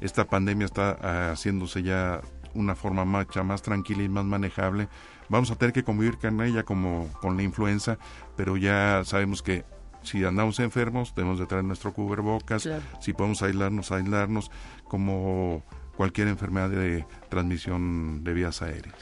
[0.00, 2.20] esta pandemia está ah, haciéndose ya
[2.54, 4.88] una forma mucha más tranquila y más manejable.
[5.28, 7.98] Vamos a tener que convivir con ella como con la influenza,
[8.36, 9.64] pero ya sabemos que
[10.02, 12.68] si andamos enfermos debemos de traer nuestro cubrebocas,
[13.00, 14.50] si podemos aislarnos, aislarnos,
[14.84, 15.62] como
[15.96, 18.94] cualquier enfermedad de transmisión de vías aéreas.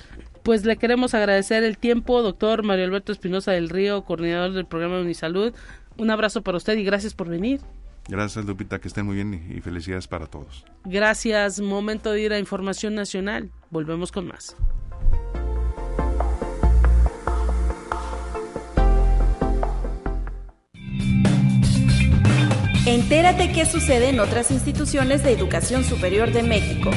[0.43, 5.01] Pues le queremos agradecer el tiempo, doctor Mario Alberto Espinosa del Río, coordinador del programa
[5.01, 5.53] Unisalud.
[5.99, 7.61] Un abrazo para usted y gracias por venir.
[8.09, 10.65] Gracias, Lupita, que estén muy bien y felicidades para todos.
[10.85, 11.61] Gracias.
[11.61, 13.51] Momento de ir a Información Nacional.
[13.71, 14.57] Volvemos con más.
[22.87, 26.91] Entérate qué sucede en otras instituciones de educación superior de México.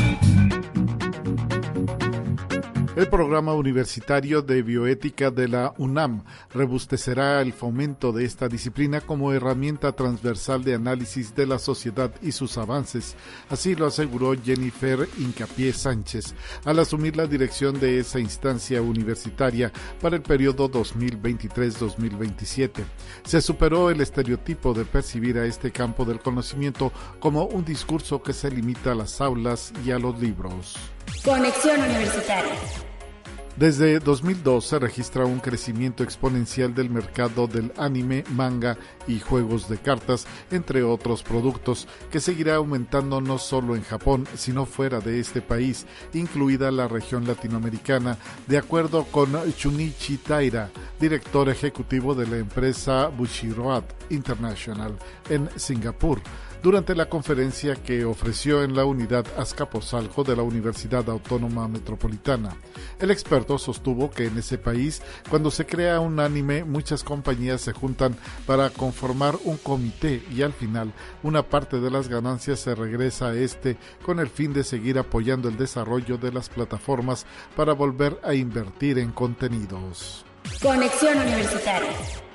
[3.00, 9.32] El programa universitario de bioética de la UNAM rebustecerá el fomento de esta disciplina como
[9.32, 13.16] herramienta transversal de análisis de la sociedad y sus avances.
[13.50, 16.36] Así lo aseguró Jennifer Incapié Sánchez
[16.66, 19.72] al asumir la dirección de esa instancia universitaria
[20.02, 22.84] para el periodo 2023-2027.
[23.24, 26.91] Se superó el estereotipo de percibir a este campo del conocimiento
[27.22, 30.76] como un discurso que se limita a las aulas y a los libros.
[31.24, 32.89] Conexión Universitaria.
[33.60, 39.78] Desde 2002 se registra un crecimiento exponencial del mercado del anime, manga y juegos de
[39.78, 45.41] cartas, entre otros productos, que seguirá aumentando no solo en Japón, sino fuera de este
[45.41, 53.07] país, incluida la región latinoamericana, de acuerdo con Chunichi Taira, director ejecutivo de la empresa
[53.10, 54.97] Bushiroad International
[55.30, 56.22] en Singapur
[56.62, 62.55] durante la conferencia que ofreció en la unidad Azcapotzalco de la Universidad Autónoma Metropolitana.
[62.99, 67.74] El experto sostuvo que en ese país, cuando se crea un anime, muchas compañías se
[67.74, 70.91] juntan para conformar un comité y al final
[71.24, 75.49] una parte de las ganancias se regresa a este con el fin de seguir apoyando
[75.49, 80.26] el desarrollo de las plataformas para volver a invertir en contenidos.
[80.62, 82.29] Conexión Universitaria.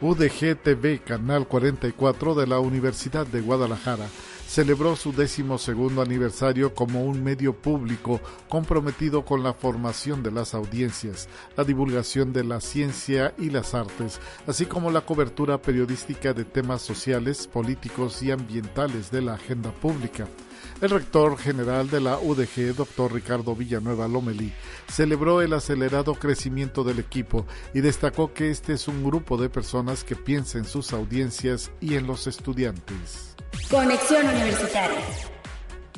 [0.00, 4.08] UDG TV, Canal 44 de la Universidad de Guadalajara,
[4.46, 10.54] celebró su décimo segundo aniversario como un medio público comprometido con la formación de las
[10.54, 16.44] audiencias, la divulgación de la ciencia y las artes, así como la cobertura periodística de
[16.44, 20.28] temas sociales, políticos y ambientales de la agenda pública.
[20.80, 24.52] El rector general de la UDG, doctor Ricardo Villanueva Lomeli,
[24.88, 30.04] celebró el acelerado crecimiento del equipo y destacó que este es un grupo de personas
[30.04, 33.36] que piensa en sus audiencias y en los estudiantes.
[33.70, 35.00] Conexión Universitaria.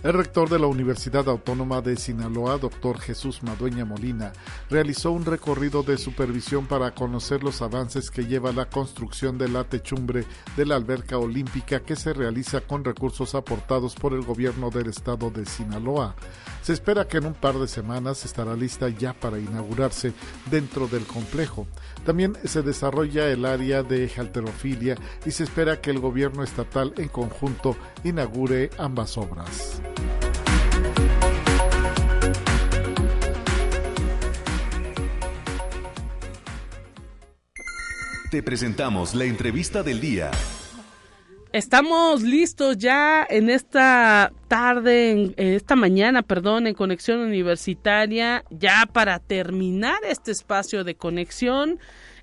[0.04, 4.32] El rector de la Universidad Autónoma de Sinaloa, doctor Jesús Madueña Molina,
[4.70, 9.64] realizó un recorrido de supervisión para conocer los avances que lleva la construcción de la
[9.64, 10.24] techumbre
[10.56, 15.30] de la alberca olímpica que se realiza con recursos aportados por el gobierno del estado
[15.30, 16.14] de Sinaloa.
[16.62, 20.12] Se espera que en un par de semanas estará lista ya para inaugurarse
[20.48, 21.66] dentro del complejo.
[22.06, 24.94] También se desarrolla el área de halterofilia
[25.26, 29.82] y se espera que el gobierno estatal en conjunto inaugure ambas obras.
[38.30, 40.30] Te presentamos la entrevista del día.
[41.50, 49.18] Estamos listos ya en esta tarde, en, esta mañana, perdón, en conexión universitaria, ya para
[49.18, 51.78] terminar este espacio de conexión.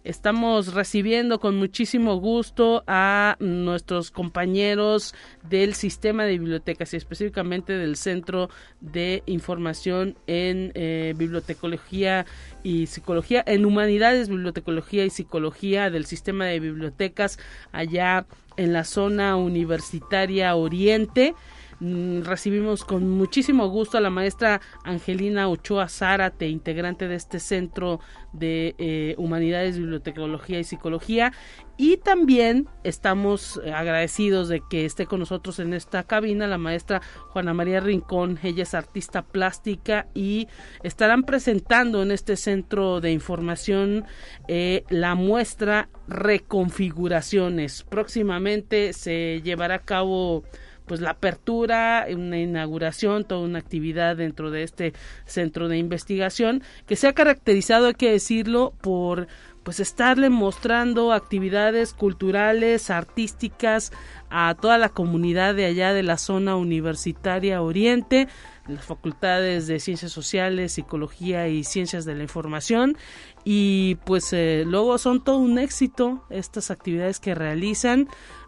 [0.06, 5.16] Estamos recibiendo con muchísimo gusto a nuestros compañeros
[5.50, 8.52] del sistema de bibliotecas y específicamente del Centro
[8.82, 12.28] de Información en eh, Bibliotecología
[12.62, 17.40] y Psicología, en Humanidades, Bibliotecología y Psicología del sistema de bibliotecas
[17.72, 18.28] allá
[18.58, 21.34] en la zona universitaria Oriente.
[21.80, 28.00] Mm, recibimos con muchísimo gusto a la maestra Angelina Ochoa Zárate, integrante de este centro
[28.32, 31.34] de eh, Humanidades, Bibliotecología y Psicología.
[31.78, 37.02] Y también estamos agradecidos de que esté con nosotros en esta cabina la maestra
[37.32, 38.40] Juana María Rincón.
[38.44, 40.48] Ella es artista plástica y
[40.84, 44.06] estarán presentando en este centro de información
[44.48, 47.84] eh, la muestra Reconfiguraciones.
[47.84, 50.44] Próximamente se llevará a cabo
[50.86, 54.94] pues la apertura, una inauguración, toda una actividad dentro de este
[55.26, 59.28] centro de investigación que se ha caracterizado, hay que decirlo, por
[59.66, 63.92] pues estarle mostrando actividades culturales, artísticas
[64.30, 68.28] a toda la comunidad de allá de la zona universitaria Oriente,
[68.68, 72.96] las facultades de Ciencias Sociales, Psicología y Ciencias de la Información.
[73.44, 78.08] Y pues eh, luego son todo un éxito estas actividades que realizan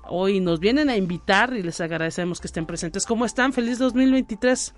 [0.09, 3.05] hoy nos vienen a invitar y les agradecemos que estén presentes.
[3.05, 3.53] ¿Cómo están?
[3.53, 4.73] Feliz 2023.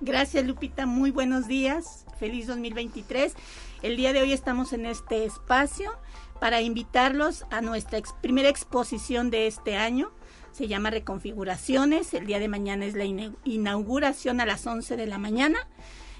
[0.00, 3.34] Gracias Lupita, muy buenos días, feliz 2023.
[3.82, 5.92] El día de hoy estamos en este espacio
[6.40, 10.10] para invitarlos a nuestra primera exposición de este año.
[10.50, 12.14] Se llama Reconfiguraciones.
[12.14, 13.04] El día de mañana es la
[13.44, 15.58] inauguración a las 11 de la mañana.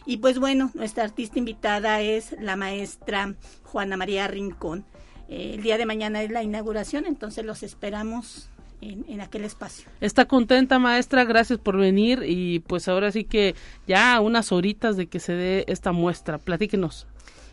[0.06, 3.34] Y pues bueno, nuestra artista invitada es la maestra
[3.64, 4.84] Juana María Rincón.
[5.28, 8.50] Eh, el día de mañana es la inauguración, entonces los esperamos
[8.82, 9.88] en, aquel espacio.
[10.00, 13.54] Está contenta, maestra, gracias por venir y pues ahora sí que
[13.86, 16.38] ya unas horitas de que se dé esta muestra.
[16.38, 17.06] Platíquenos.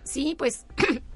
[0.04, 0.66] Sí, pues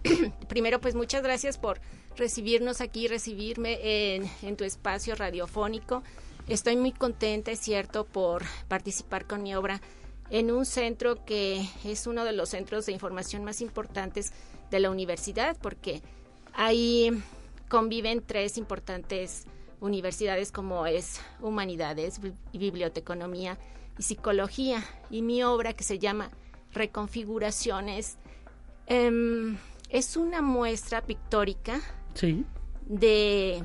[0.47, 1.81] primero pues muchas gracias por
[2.15, 6.03] recibirnos aquí, recibirme en, en tu espacio radiofónico.
[6.47, 9.81] Estoy muy contenta, es cierto, por participar con mi obra
[10.29, 14.31] en un centro que es uno de los centros de información más importantes
[14.69, 16.01] de la universidad, porque
[16.53, 17.11] ahí
[17.69, 19.45] conviven tres importantes
[19.83, 22.19] universidades como es Humanidades,
[22.53, 23.57] Biblioteconomía
[23.99, 24.83] y Psicología.
[25.11, 26.31] Y mi obra que se llama
[26.71, 28.17] Reconfiguraciones
[28.87, 29.57] em,
[29.89, 31.81] es una muestra pictórica
[32.87, 33.61] de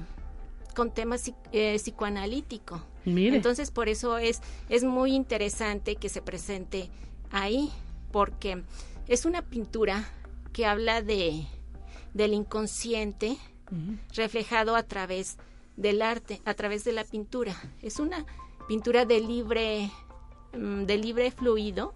[0.74, 2.84] con temas eh, psicoanalítico.
[3.06, 6.90] Entonces por eso es, es muy interesante que se presente
[7.30, 7.70] ahí,
[8.12, 8.62] porque
[9.06, 10.08] es una pintura
[10.52, 11.46] que habla de
[12.12, 13.38] del inconsciente
[14.14, 15.36] reflejado a través
[15.78, 17.54] del arte, a través de la pintura.
[17.80, 18.26] Es una
[18.66, 19.90] pintura de libre,
[20.52, 21.94] mm, de libre fluido.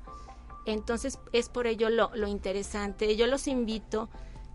[0.65, 3.17] Entonces es por ello lo, lo interesante.
[3.17, 4.09] Yo los invito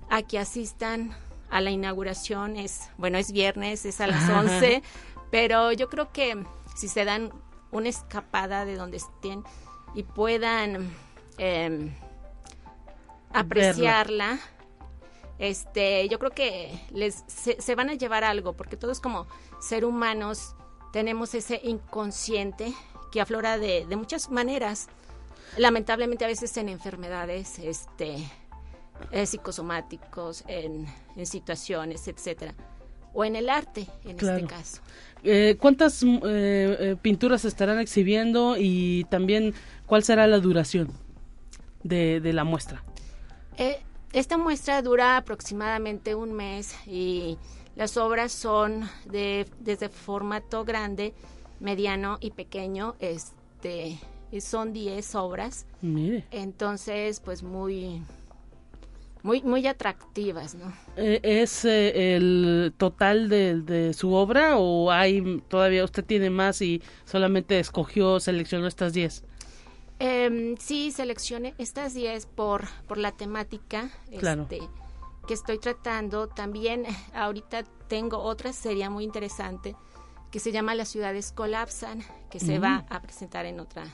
[0.09, 1.15] a que asistan
[1.49, 2.55] a la inauguración.
[2.55, 4.81] Es, bueno, es viernes, es a las 11,
[5.29, 6.43] pero yo creo que
[6.75, 7.31] si se dan
[7.71, 9.43] una escapada de donde estén
[9.93, 10.89] y puedan
[11.37, 11.93] em,
[13.33, 14.39] apreciarla,
[15.39, 19.27] este, yo creo que les se, van a llevar algo, porque todos como
[19.59, 20.55] ser humanos
[20.91, 22.73] tenemos ese inconsciente
[23.11, 24.87] que aflora de, de muchas maneras.
[25.57, 28.17] Lamentablemente a veces en enfermedades, este,
[29.11, 32.53] eh, psicosomáticos, en, en, situaciones, etcétera,
[33.13, 34.81] o en el arte, en este caso.
[35.23, 39.53] Eh, ¿Cuántas mm, eh, pinturas estarán exhibiendo y también
[39.85, 40.91] cuál será la duración
[41.83, 42.83] de, de la muestra?
[44.17, 47.37] Esta muestra dura aproximadamente un mes y
[47.75, 51.13] las obras son de desde formato grande,
[51.59, 52.95] mediano y pequeño.
[52.99, 53.99] Este
[54.39, 55.67] son 10 obras.
[56.31, 58.01] Entonces, pues muy
[59.21, 60.73] muy muy atractivas, ¿no?
[60.95, 66.59] Eh, ¿Es eh, el total de, de, su obra o hay todavía usted tiene más
[66.63, 69.23] y solamente escogió, seleccionó estas 10?
[69.99, 74.59] Eh, sí, seleccioné estas 10 por, por la temática este,
[75.27, 76.27] que estoy tratando.
[76.27, 79.75] También ahorita tengo otra serie muy interesante
[80.31, 83.85] que se llama Las ciudades colapsan, que se va a presentar en otra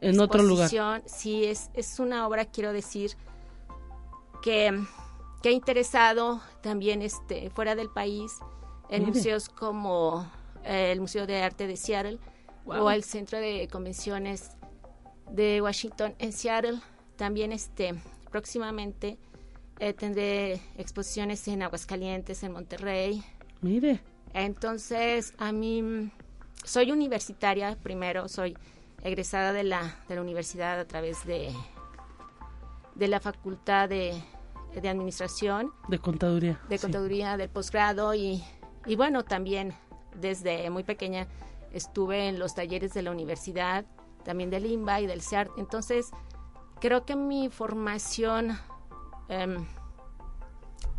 [0.00, 0.70] en otro lugar.
[1.06, 3.16] Sí, es, es una obra, quiero decir,
[4.42, 4.78] que,
[5.42, 8.38] que ha interesado también este, fuera del país
[8.88, 10.30] en museos como
[10.64, 12.18] eh, el Museo de Arte de Seattle
[12.64, 14.50] o el Centro de Convenciones
[15.30, 16.80] de Washington en Seattle.
[17.16, 17.94] También este
[18.30, 19.18] próximamente
[19.78, 23.22] eh, tendré exposiciones en Aguascalientes, en Monterrey.
[23.60, 24.00] Mire.
[24.34, 26.10] Entonces, a mí
[26.64, 28.56] soy universitaria primero, soy
[29.02, 31.54] egresada de la, de la universidad a través de,
[32.94, 34.20] de la facultad de,
[34.80, 35.72] de administración.
[35.88, 36.60] De contaduría.
[36.68, 38.42] De contaduría del posgrado y,
[38.84, 39.74] y bueno, también
[40.20, 41.28] desde muy pequeña
[41.72, 43.86] estuve en los talleres de la universidad
[44.26, 45.52] también del INBA y del CEART.
[45.56, 46.10] Entonces,
[46.80, 48.58] creo que mi formación
[49.28, 49.64] em,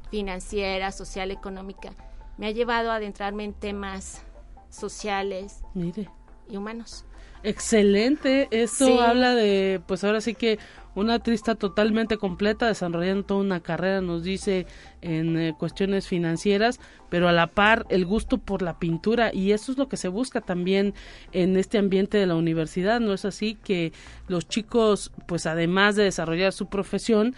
[0.09, 1.91] financiera, social, económica,
[2.37, 4.23] me ha llevado a adentrarme en temas
[4.69, 7.05] sociales y humanos.
[7.43, 10.59] Excelente, esto habla de, pues ahora sí que
[10.95, 14.65] una artista totalmente completa, desarrollando toda una carrera, nos dice,
[15.01, 16.79] en eh, cuestiones financieras,
[17.09, 20.07] pero a la par el gusto por la pintura y eso es lo que se
[20.07, 20.95] busca también
[21.33, 23.55] en este ambiente de la universidad, ¿no es así?
[23.63, 23.93] Que
[24.27, 27.35] los chicos, pues además de desarrollar su profesión,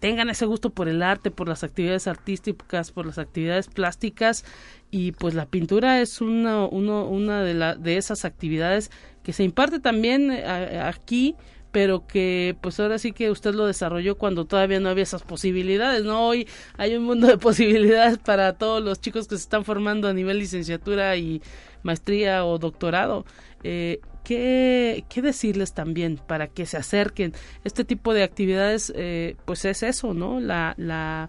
[0.00, 4.44] tengan ese gusto por el arte, por las actividades artísticas, por las actividades plásticas
[4.90, 8.90] y pues la pintura es una, una de, la, de esas actividades
[9.28, 11.36] que se imparte también eh, aquí
[11.70, 16.02] pero que pues ahora sí que usted lo desarrolló cuando todavía no había esas posibilidades,
[16.02, 16.26] ¿no?
[16.26, 16.48] Hoy
[16.78, 20.38] hay un mundo de posibilidades para todos los chicos que se están formando a nivel
[20.38, 21.42] licenciatura y
[21.82, 23.26] maestría o doctorado.
[23.62, 27.34] Eh, ¿qué, ¿Qué decirles también para que se acerquen?
[27.64, 30.40] Este tipo de actividades, eh, pues es eso, ¿no?
[30.40, 31.28] La, la,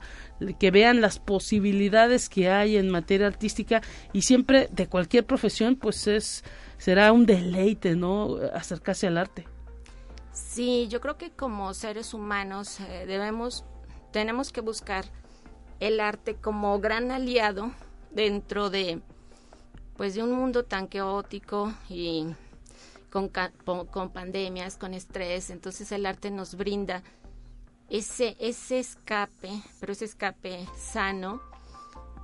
[0.57, 3.81] que vean las posibilidades que hay en materia artística
[4.13, 6.45] y siempre de cualquier profesión, pues es
[6.79, 8.37] será un deleite, ¿no?
[8.55, 9.45] Acercarse al arte.
[10.31, 13.63] Sí, yo creo que como seres humanos eh, debemos,
[14.11, 15.05] tenemos que buscar
[15.79, 17.71] el arte como gran aliado
[18.09, 19.01] dentro de,
[19.95, 22.25] pues, de un mundo tan caótico y
[23.11, 23.29] con,
[23.91, 25.49] con pandemias, con estrés.
[25.51, 27.03] Entonces el arte nos brinda
[27.89, 29.49] ese, ese escape,
[29.79, 31.41] pero ese escape sano,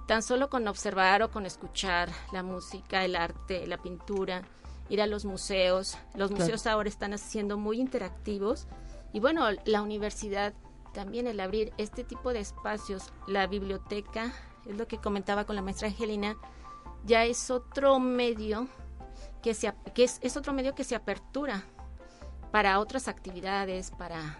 [0.07, 4.43] tan solo con observar o con escuchar la música, el arte, la pintura,
[4.89, 5.97] ir a los museos.
[6.13, 8.67] Los museos ahora están haciendo muy interactivos
[9.13, 10.53] y bueno, la universidad
[10.93, 14.33] también el abrir este tipo de espacios, la biblioteca,
[14.65, 16.37] es lo que comentaba con la maestra Angelina,
[17.05, 18.67] ya es otro medio
[19.43, 21.63] que, se, que es, es otro medio que se apertura
[22.51, 24.39] para otras actividades, para,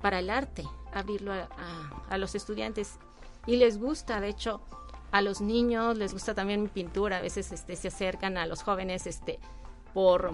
[0.00, 1.48] para el arte, abrirlo a,
[2.08, 2.98] a, los estudiantes.
[3.46, 4.60] Y les gusta, de hecho,
[5.12, 8.62] a los niños les gusta también mi pintura, a veces este, se acercan a los
[8.62, 9.38] jóvenes este,
[9.92, 10.32] por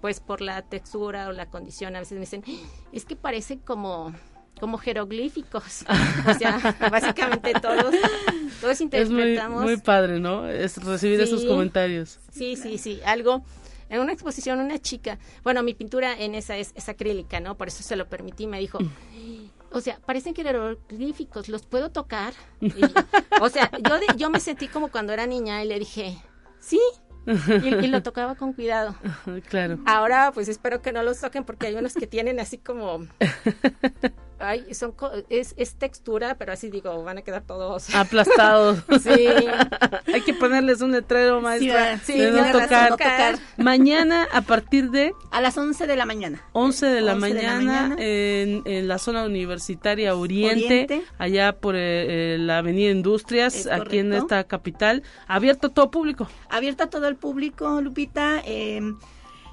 [0.00, 2.44] pues por la textura o la condición, a veces me dicen,
[2.92, 4.12] es que parece como
[4.60, 5.84] como jeroglíficos.
[6.28, 6.58] o sea,
[6.90, 7.94] básicamente todos,
[8.60, 9.62] todos interpretamos.
[9.62, 10.48] Es muy, padre, ¿no?
[10.48, 12.20] Es recibir esos comentarios.
[12.30, 13.00] Sí, sí, sí.
[13.04, 13.44] Algo,
[13.88, 17.56] en una exposición una chica, bueno, mi pintura en esa es, es acrílica, ¿no?
[17.56, 18.78] Por eso se lo permití, me dijo,
[19.72, 22.34] o sea, parecen jeroglíficos, ¿los puedo tocar?
[23.40, 26.18] o sea, yo, yo me sentí como cuando era niña y le dije,
[26.58, 26.80] sí,
[27.26, 28.94] y, y, lo tocaba con cuidado.
[29.48, 29.78] Claro.
[29.84, 33.06] Ahora, pues espero que no los toquen porque hay unos que tienen así como
[34.38, 34.94] Ay, son
[35.30, 38.82] es, es, textura, pero así digo, van a quedar todos aplastados.
[39.02, 39.28] sí.
[40.12, 41.98] Hay que ponerles un letrero, maestra.
[42.00, 43.38] Sí, de no tocar.
[43.56, 46.42] Mañana a partir de a las 11 de la mañana.
[46.52, 52.58] 11 de la, mañana, En, en, la zona universitaria Oriente, allá por eh, eh, la
[52.58, 56.28] Avenida Industrias, aquí en esta capital, abierto a todo público.
[56.48, 58.42] Abierto a todo el público, Lupita.
[58.44, 58.80] Eh,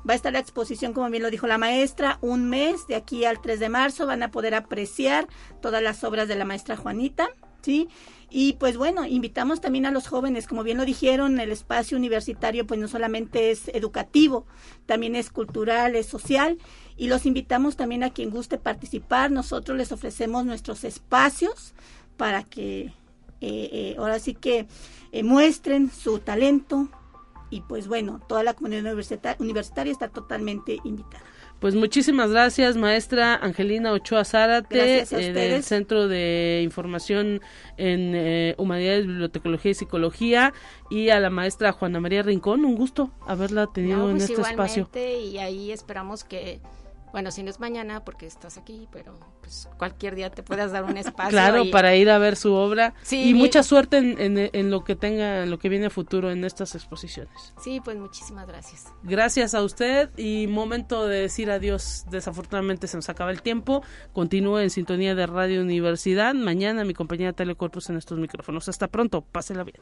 [0.08, 3.26] Va a estar la exposición, como bien lo dijo la maestra, un mes, de aquí
[3.26, 5.28] al 3 de marzo van a poder apreciar
[5.62, 7.30] todas las obras de la maestra Juanita,
[7.62, 7.88] ¿sí?
[8.30, 12.66] Y pues bueno, invitamos también a los jóvenes, como bien lo dijeron, el espacio universitario
[12.66, 14.47] pues no solamente es educativo,
[14.88, 16.58] también es cultural, es social
[16.97, 19.30] y los invitamos también a quien guste participar.
[19.30, 21.76] Nosotros les ofrecemos nuestros espacios
[22.18, 24.68] para que eh, eh, ahora sí que
[25.12, 26.89] eh, muestren su talento,
[27.54, 28.95] y pues bueno, toda la comunidad
[29.38, 31.24] universitaria está totalmente invitada.
[31.60, 37.41] Pues muchísimas gracias, maestra Angelina Ochoa Zárate, eh, del Centro de Información
[37.78, 40.54] en eh, Humanidades, Bibliotecología y Psicología,
[40.89, 42.66] y a la maestra Juana María Rincón.
[42.66, 44.89] Un gusto haberla tenido en pues este espacio.
[44.95, 46.60] Y ahí esperamos que
[47.14, 50.84] bueno, si no es mañana porque estás aquí, pero pues cualquier día te puedas dar
[50.84, 51.30] un espacio.
[51.30, 52.95] Claro, para ir a ver su obra.
[53.03, 56.32] Sí, y mucha suerte en, en, lo que tenga, en lo que viene a futuro
[56.32, 57.53] en estas exposiciones.
[57.61, 58.88] Sí, pues muchísimas gracias.
[59.03, 62.05] Gracias a usted y momento de decir adiós.
[62.09, 63.84] Desafortunadamente se nos acaba el tiempo.
[64.11, 66.34] Continúe en sintonía de Radio Universidad.
[66.34, 68.68] Mañana mi compañera Telecorpus en estos micrófonos.
[68.70, 69.22] Hasta pronto.
[69.22, 69.82] Pásela bien.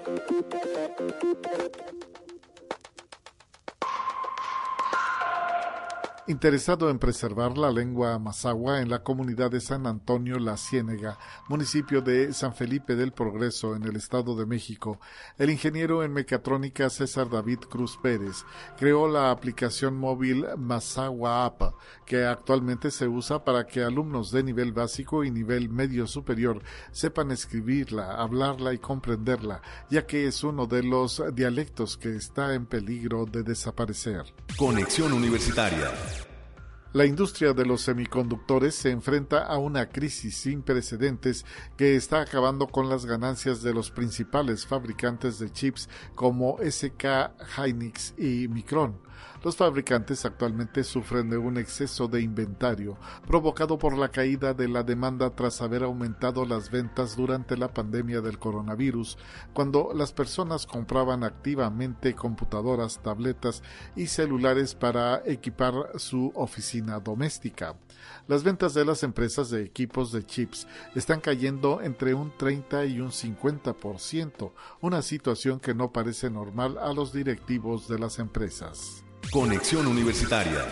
[6.31, 11.19] Interesado en preservar la lengua mazahua en la comunidad de San Antonio La Ciénega,
[11.49, 14.99] municipio de San Felipe del Progreso, en el Estado de México,
[15.37, 18.45] el ingeniero en mecatrónica César David Cruz Pérez
[18.77, 21.75] creó la aplicación móvil Mazahua App,
[22.05, 27.31] que actualmente se usa para que alumnos de nivel básico y nivel medio superior sepan
[27.31, 33.25] escribirla, hablarla y comprenderla, ya que es uno de los dialectos que está en peligro
[33.25, 34.33] de desaparecer.
[34.57, 35.91] Conexión Universitaria
[36.93, 41.45] la industria de los semiconductores se enfrenta a una crisis sin precedentes
[41.77, 48.13] que está acabando con las ganancias de los principales fabricantes de chips como SK Hynix
[48.17, 48.99] y Micron.
[49.43, 54.83] Los fabricantes actualmente sufren de un exceso de inventario provocado por la caída de la
[54.83, 59.17] demanda tras haber aumentado las ventas durante la pandemia del coronavirus,
[59.51, 63.63] cuando las personas compraban activamente computadoras, tabletas
[63.95, 67.75] y celulares para equipar su oficina doméstica.
[68.27, 72.99] Las ventas de las empresas de equipos de chips están cayendo entre un 30 y
[72.99, 79.00] un 50%, una situación que no parece normal a los directivos de las empresas.
[79.29, 80.65] Conexión Universitaria.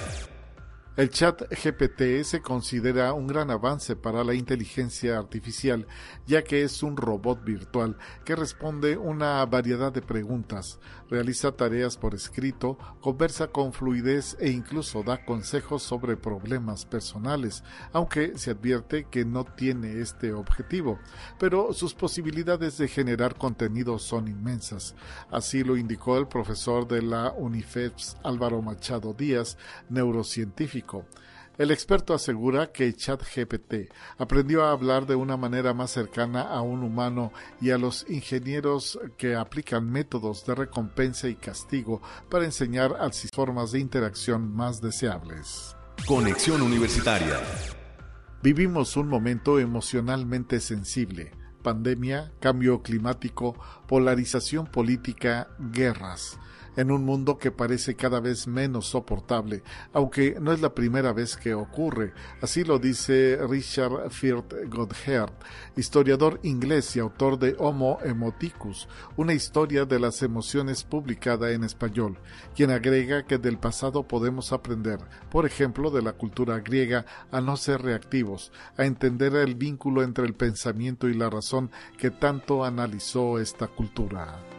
[1.00, 5.88] El chat GPT se considera un gran avance para la inteligencia artificial,
[6.28, 7.96] ya que es un robot virtual
[8.26, 10.78] que responde una variedad de preguntas,
[11.10, 18.38] realiza tareas por escrito, conversa con fluidez e incluso da consejos sobre problemas personales, aunque
[18.38, 21.00] se advierte que no tiene este objetivo,
[21.40, 24.96] pero sus posibilidades de generar contenido son inmensas.
[25.32, 30.89] Así lo indicó el profesor de la UNIFEPS Álvaro Machado Díaz, neurocientífico.
[31.58, 36.84] El experto asegura que ChatGPT aprendió a hablar de una manera más cercana a un
[36.84, 43.10] humano y a los ingenieros que aplican métodos de recompensa y castigo para enseñar a
[43.34, 45.76] formas de interacción más deseables.
[46.08, 47.42] Conexión Universitaria.
[48.42, 51.34] Vivimos un momento emocionalmente sensible.
[51.62, 53.54] Pandemia, cambio climático,
[53.86, 56.40] polarización política, guerras
[56.76, 59.64] en un mundo que parece cada vez menos soportable,
[59.94, 62.14] aunque no es la primera vez que ocurre.
[62.42, 65.34] Así lo dice Richard Firth Godherd,
[65.76, 72.18] historiador inglés y autor de Homo Emoticus, una historia de las emociones publicada en español,
[72.56, 75.00] quien agrega que del pasado podemos aprender,
[75.30, 80.26] por ejemplo, de la cultura griega, a no ser reactivos, a entender el vínculo entre
[80.26, 84.59] el pensamiento y la razón que tanto analizó esta cultura.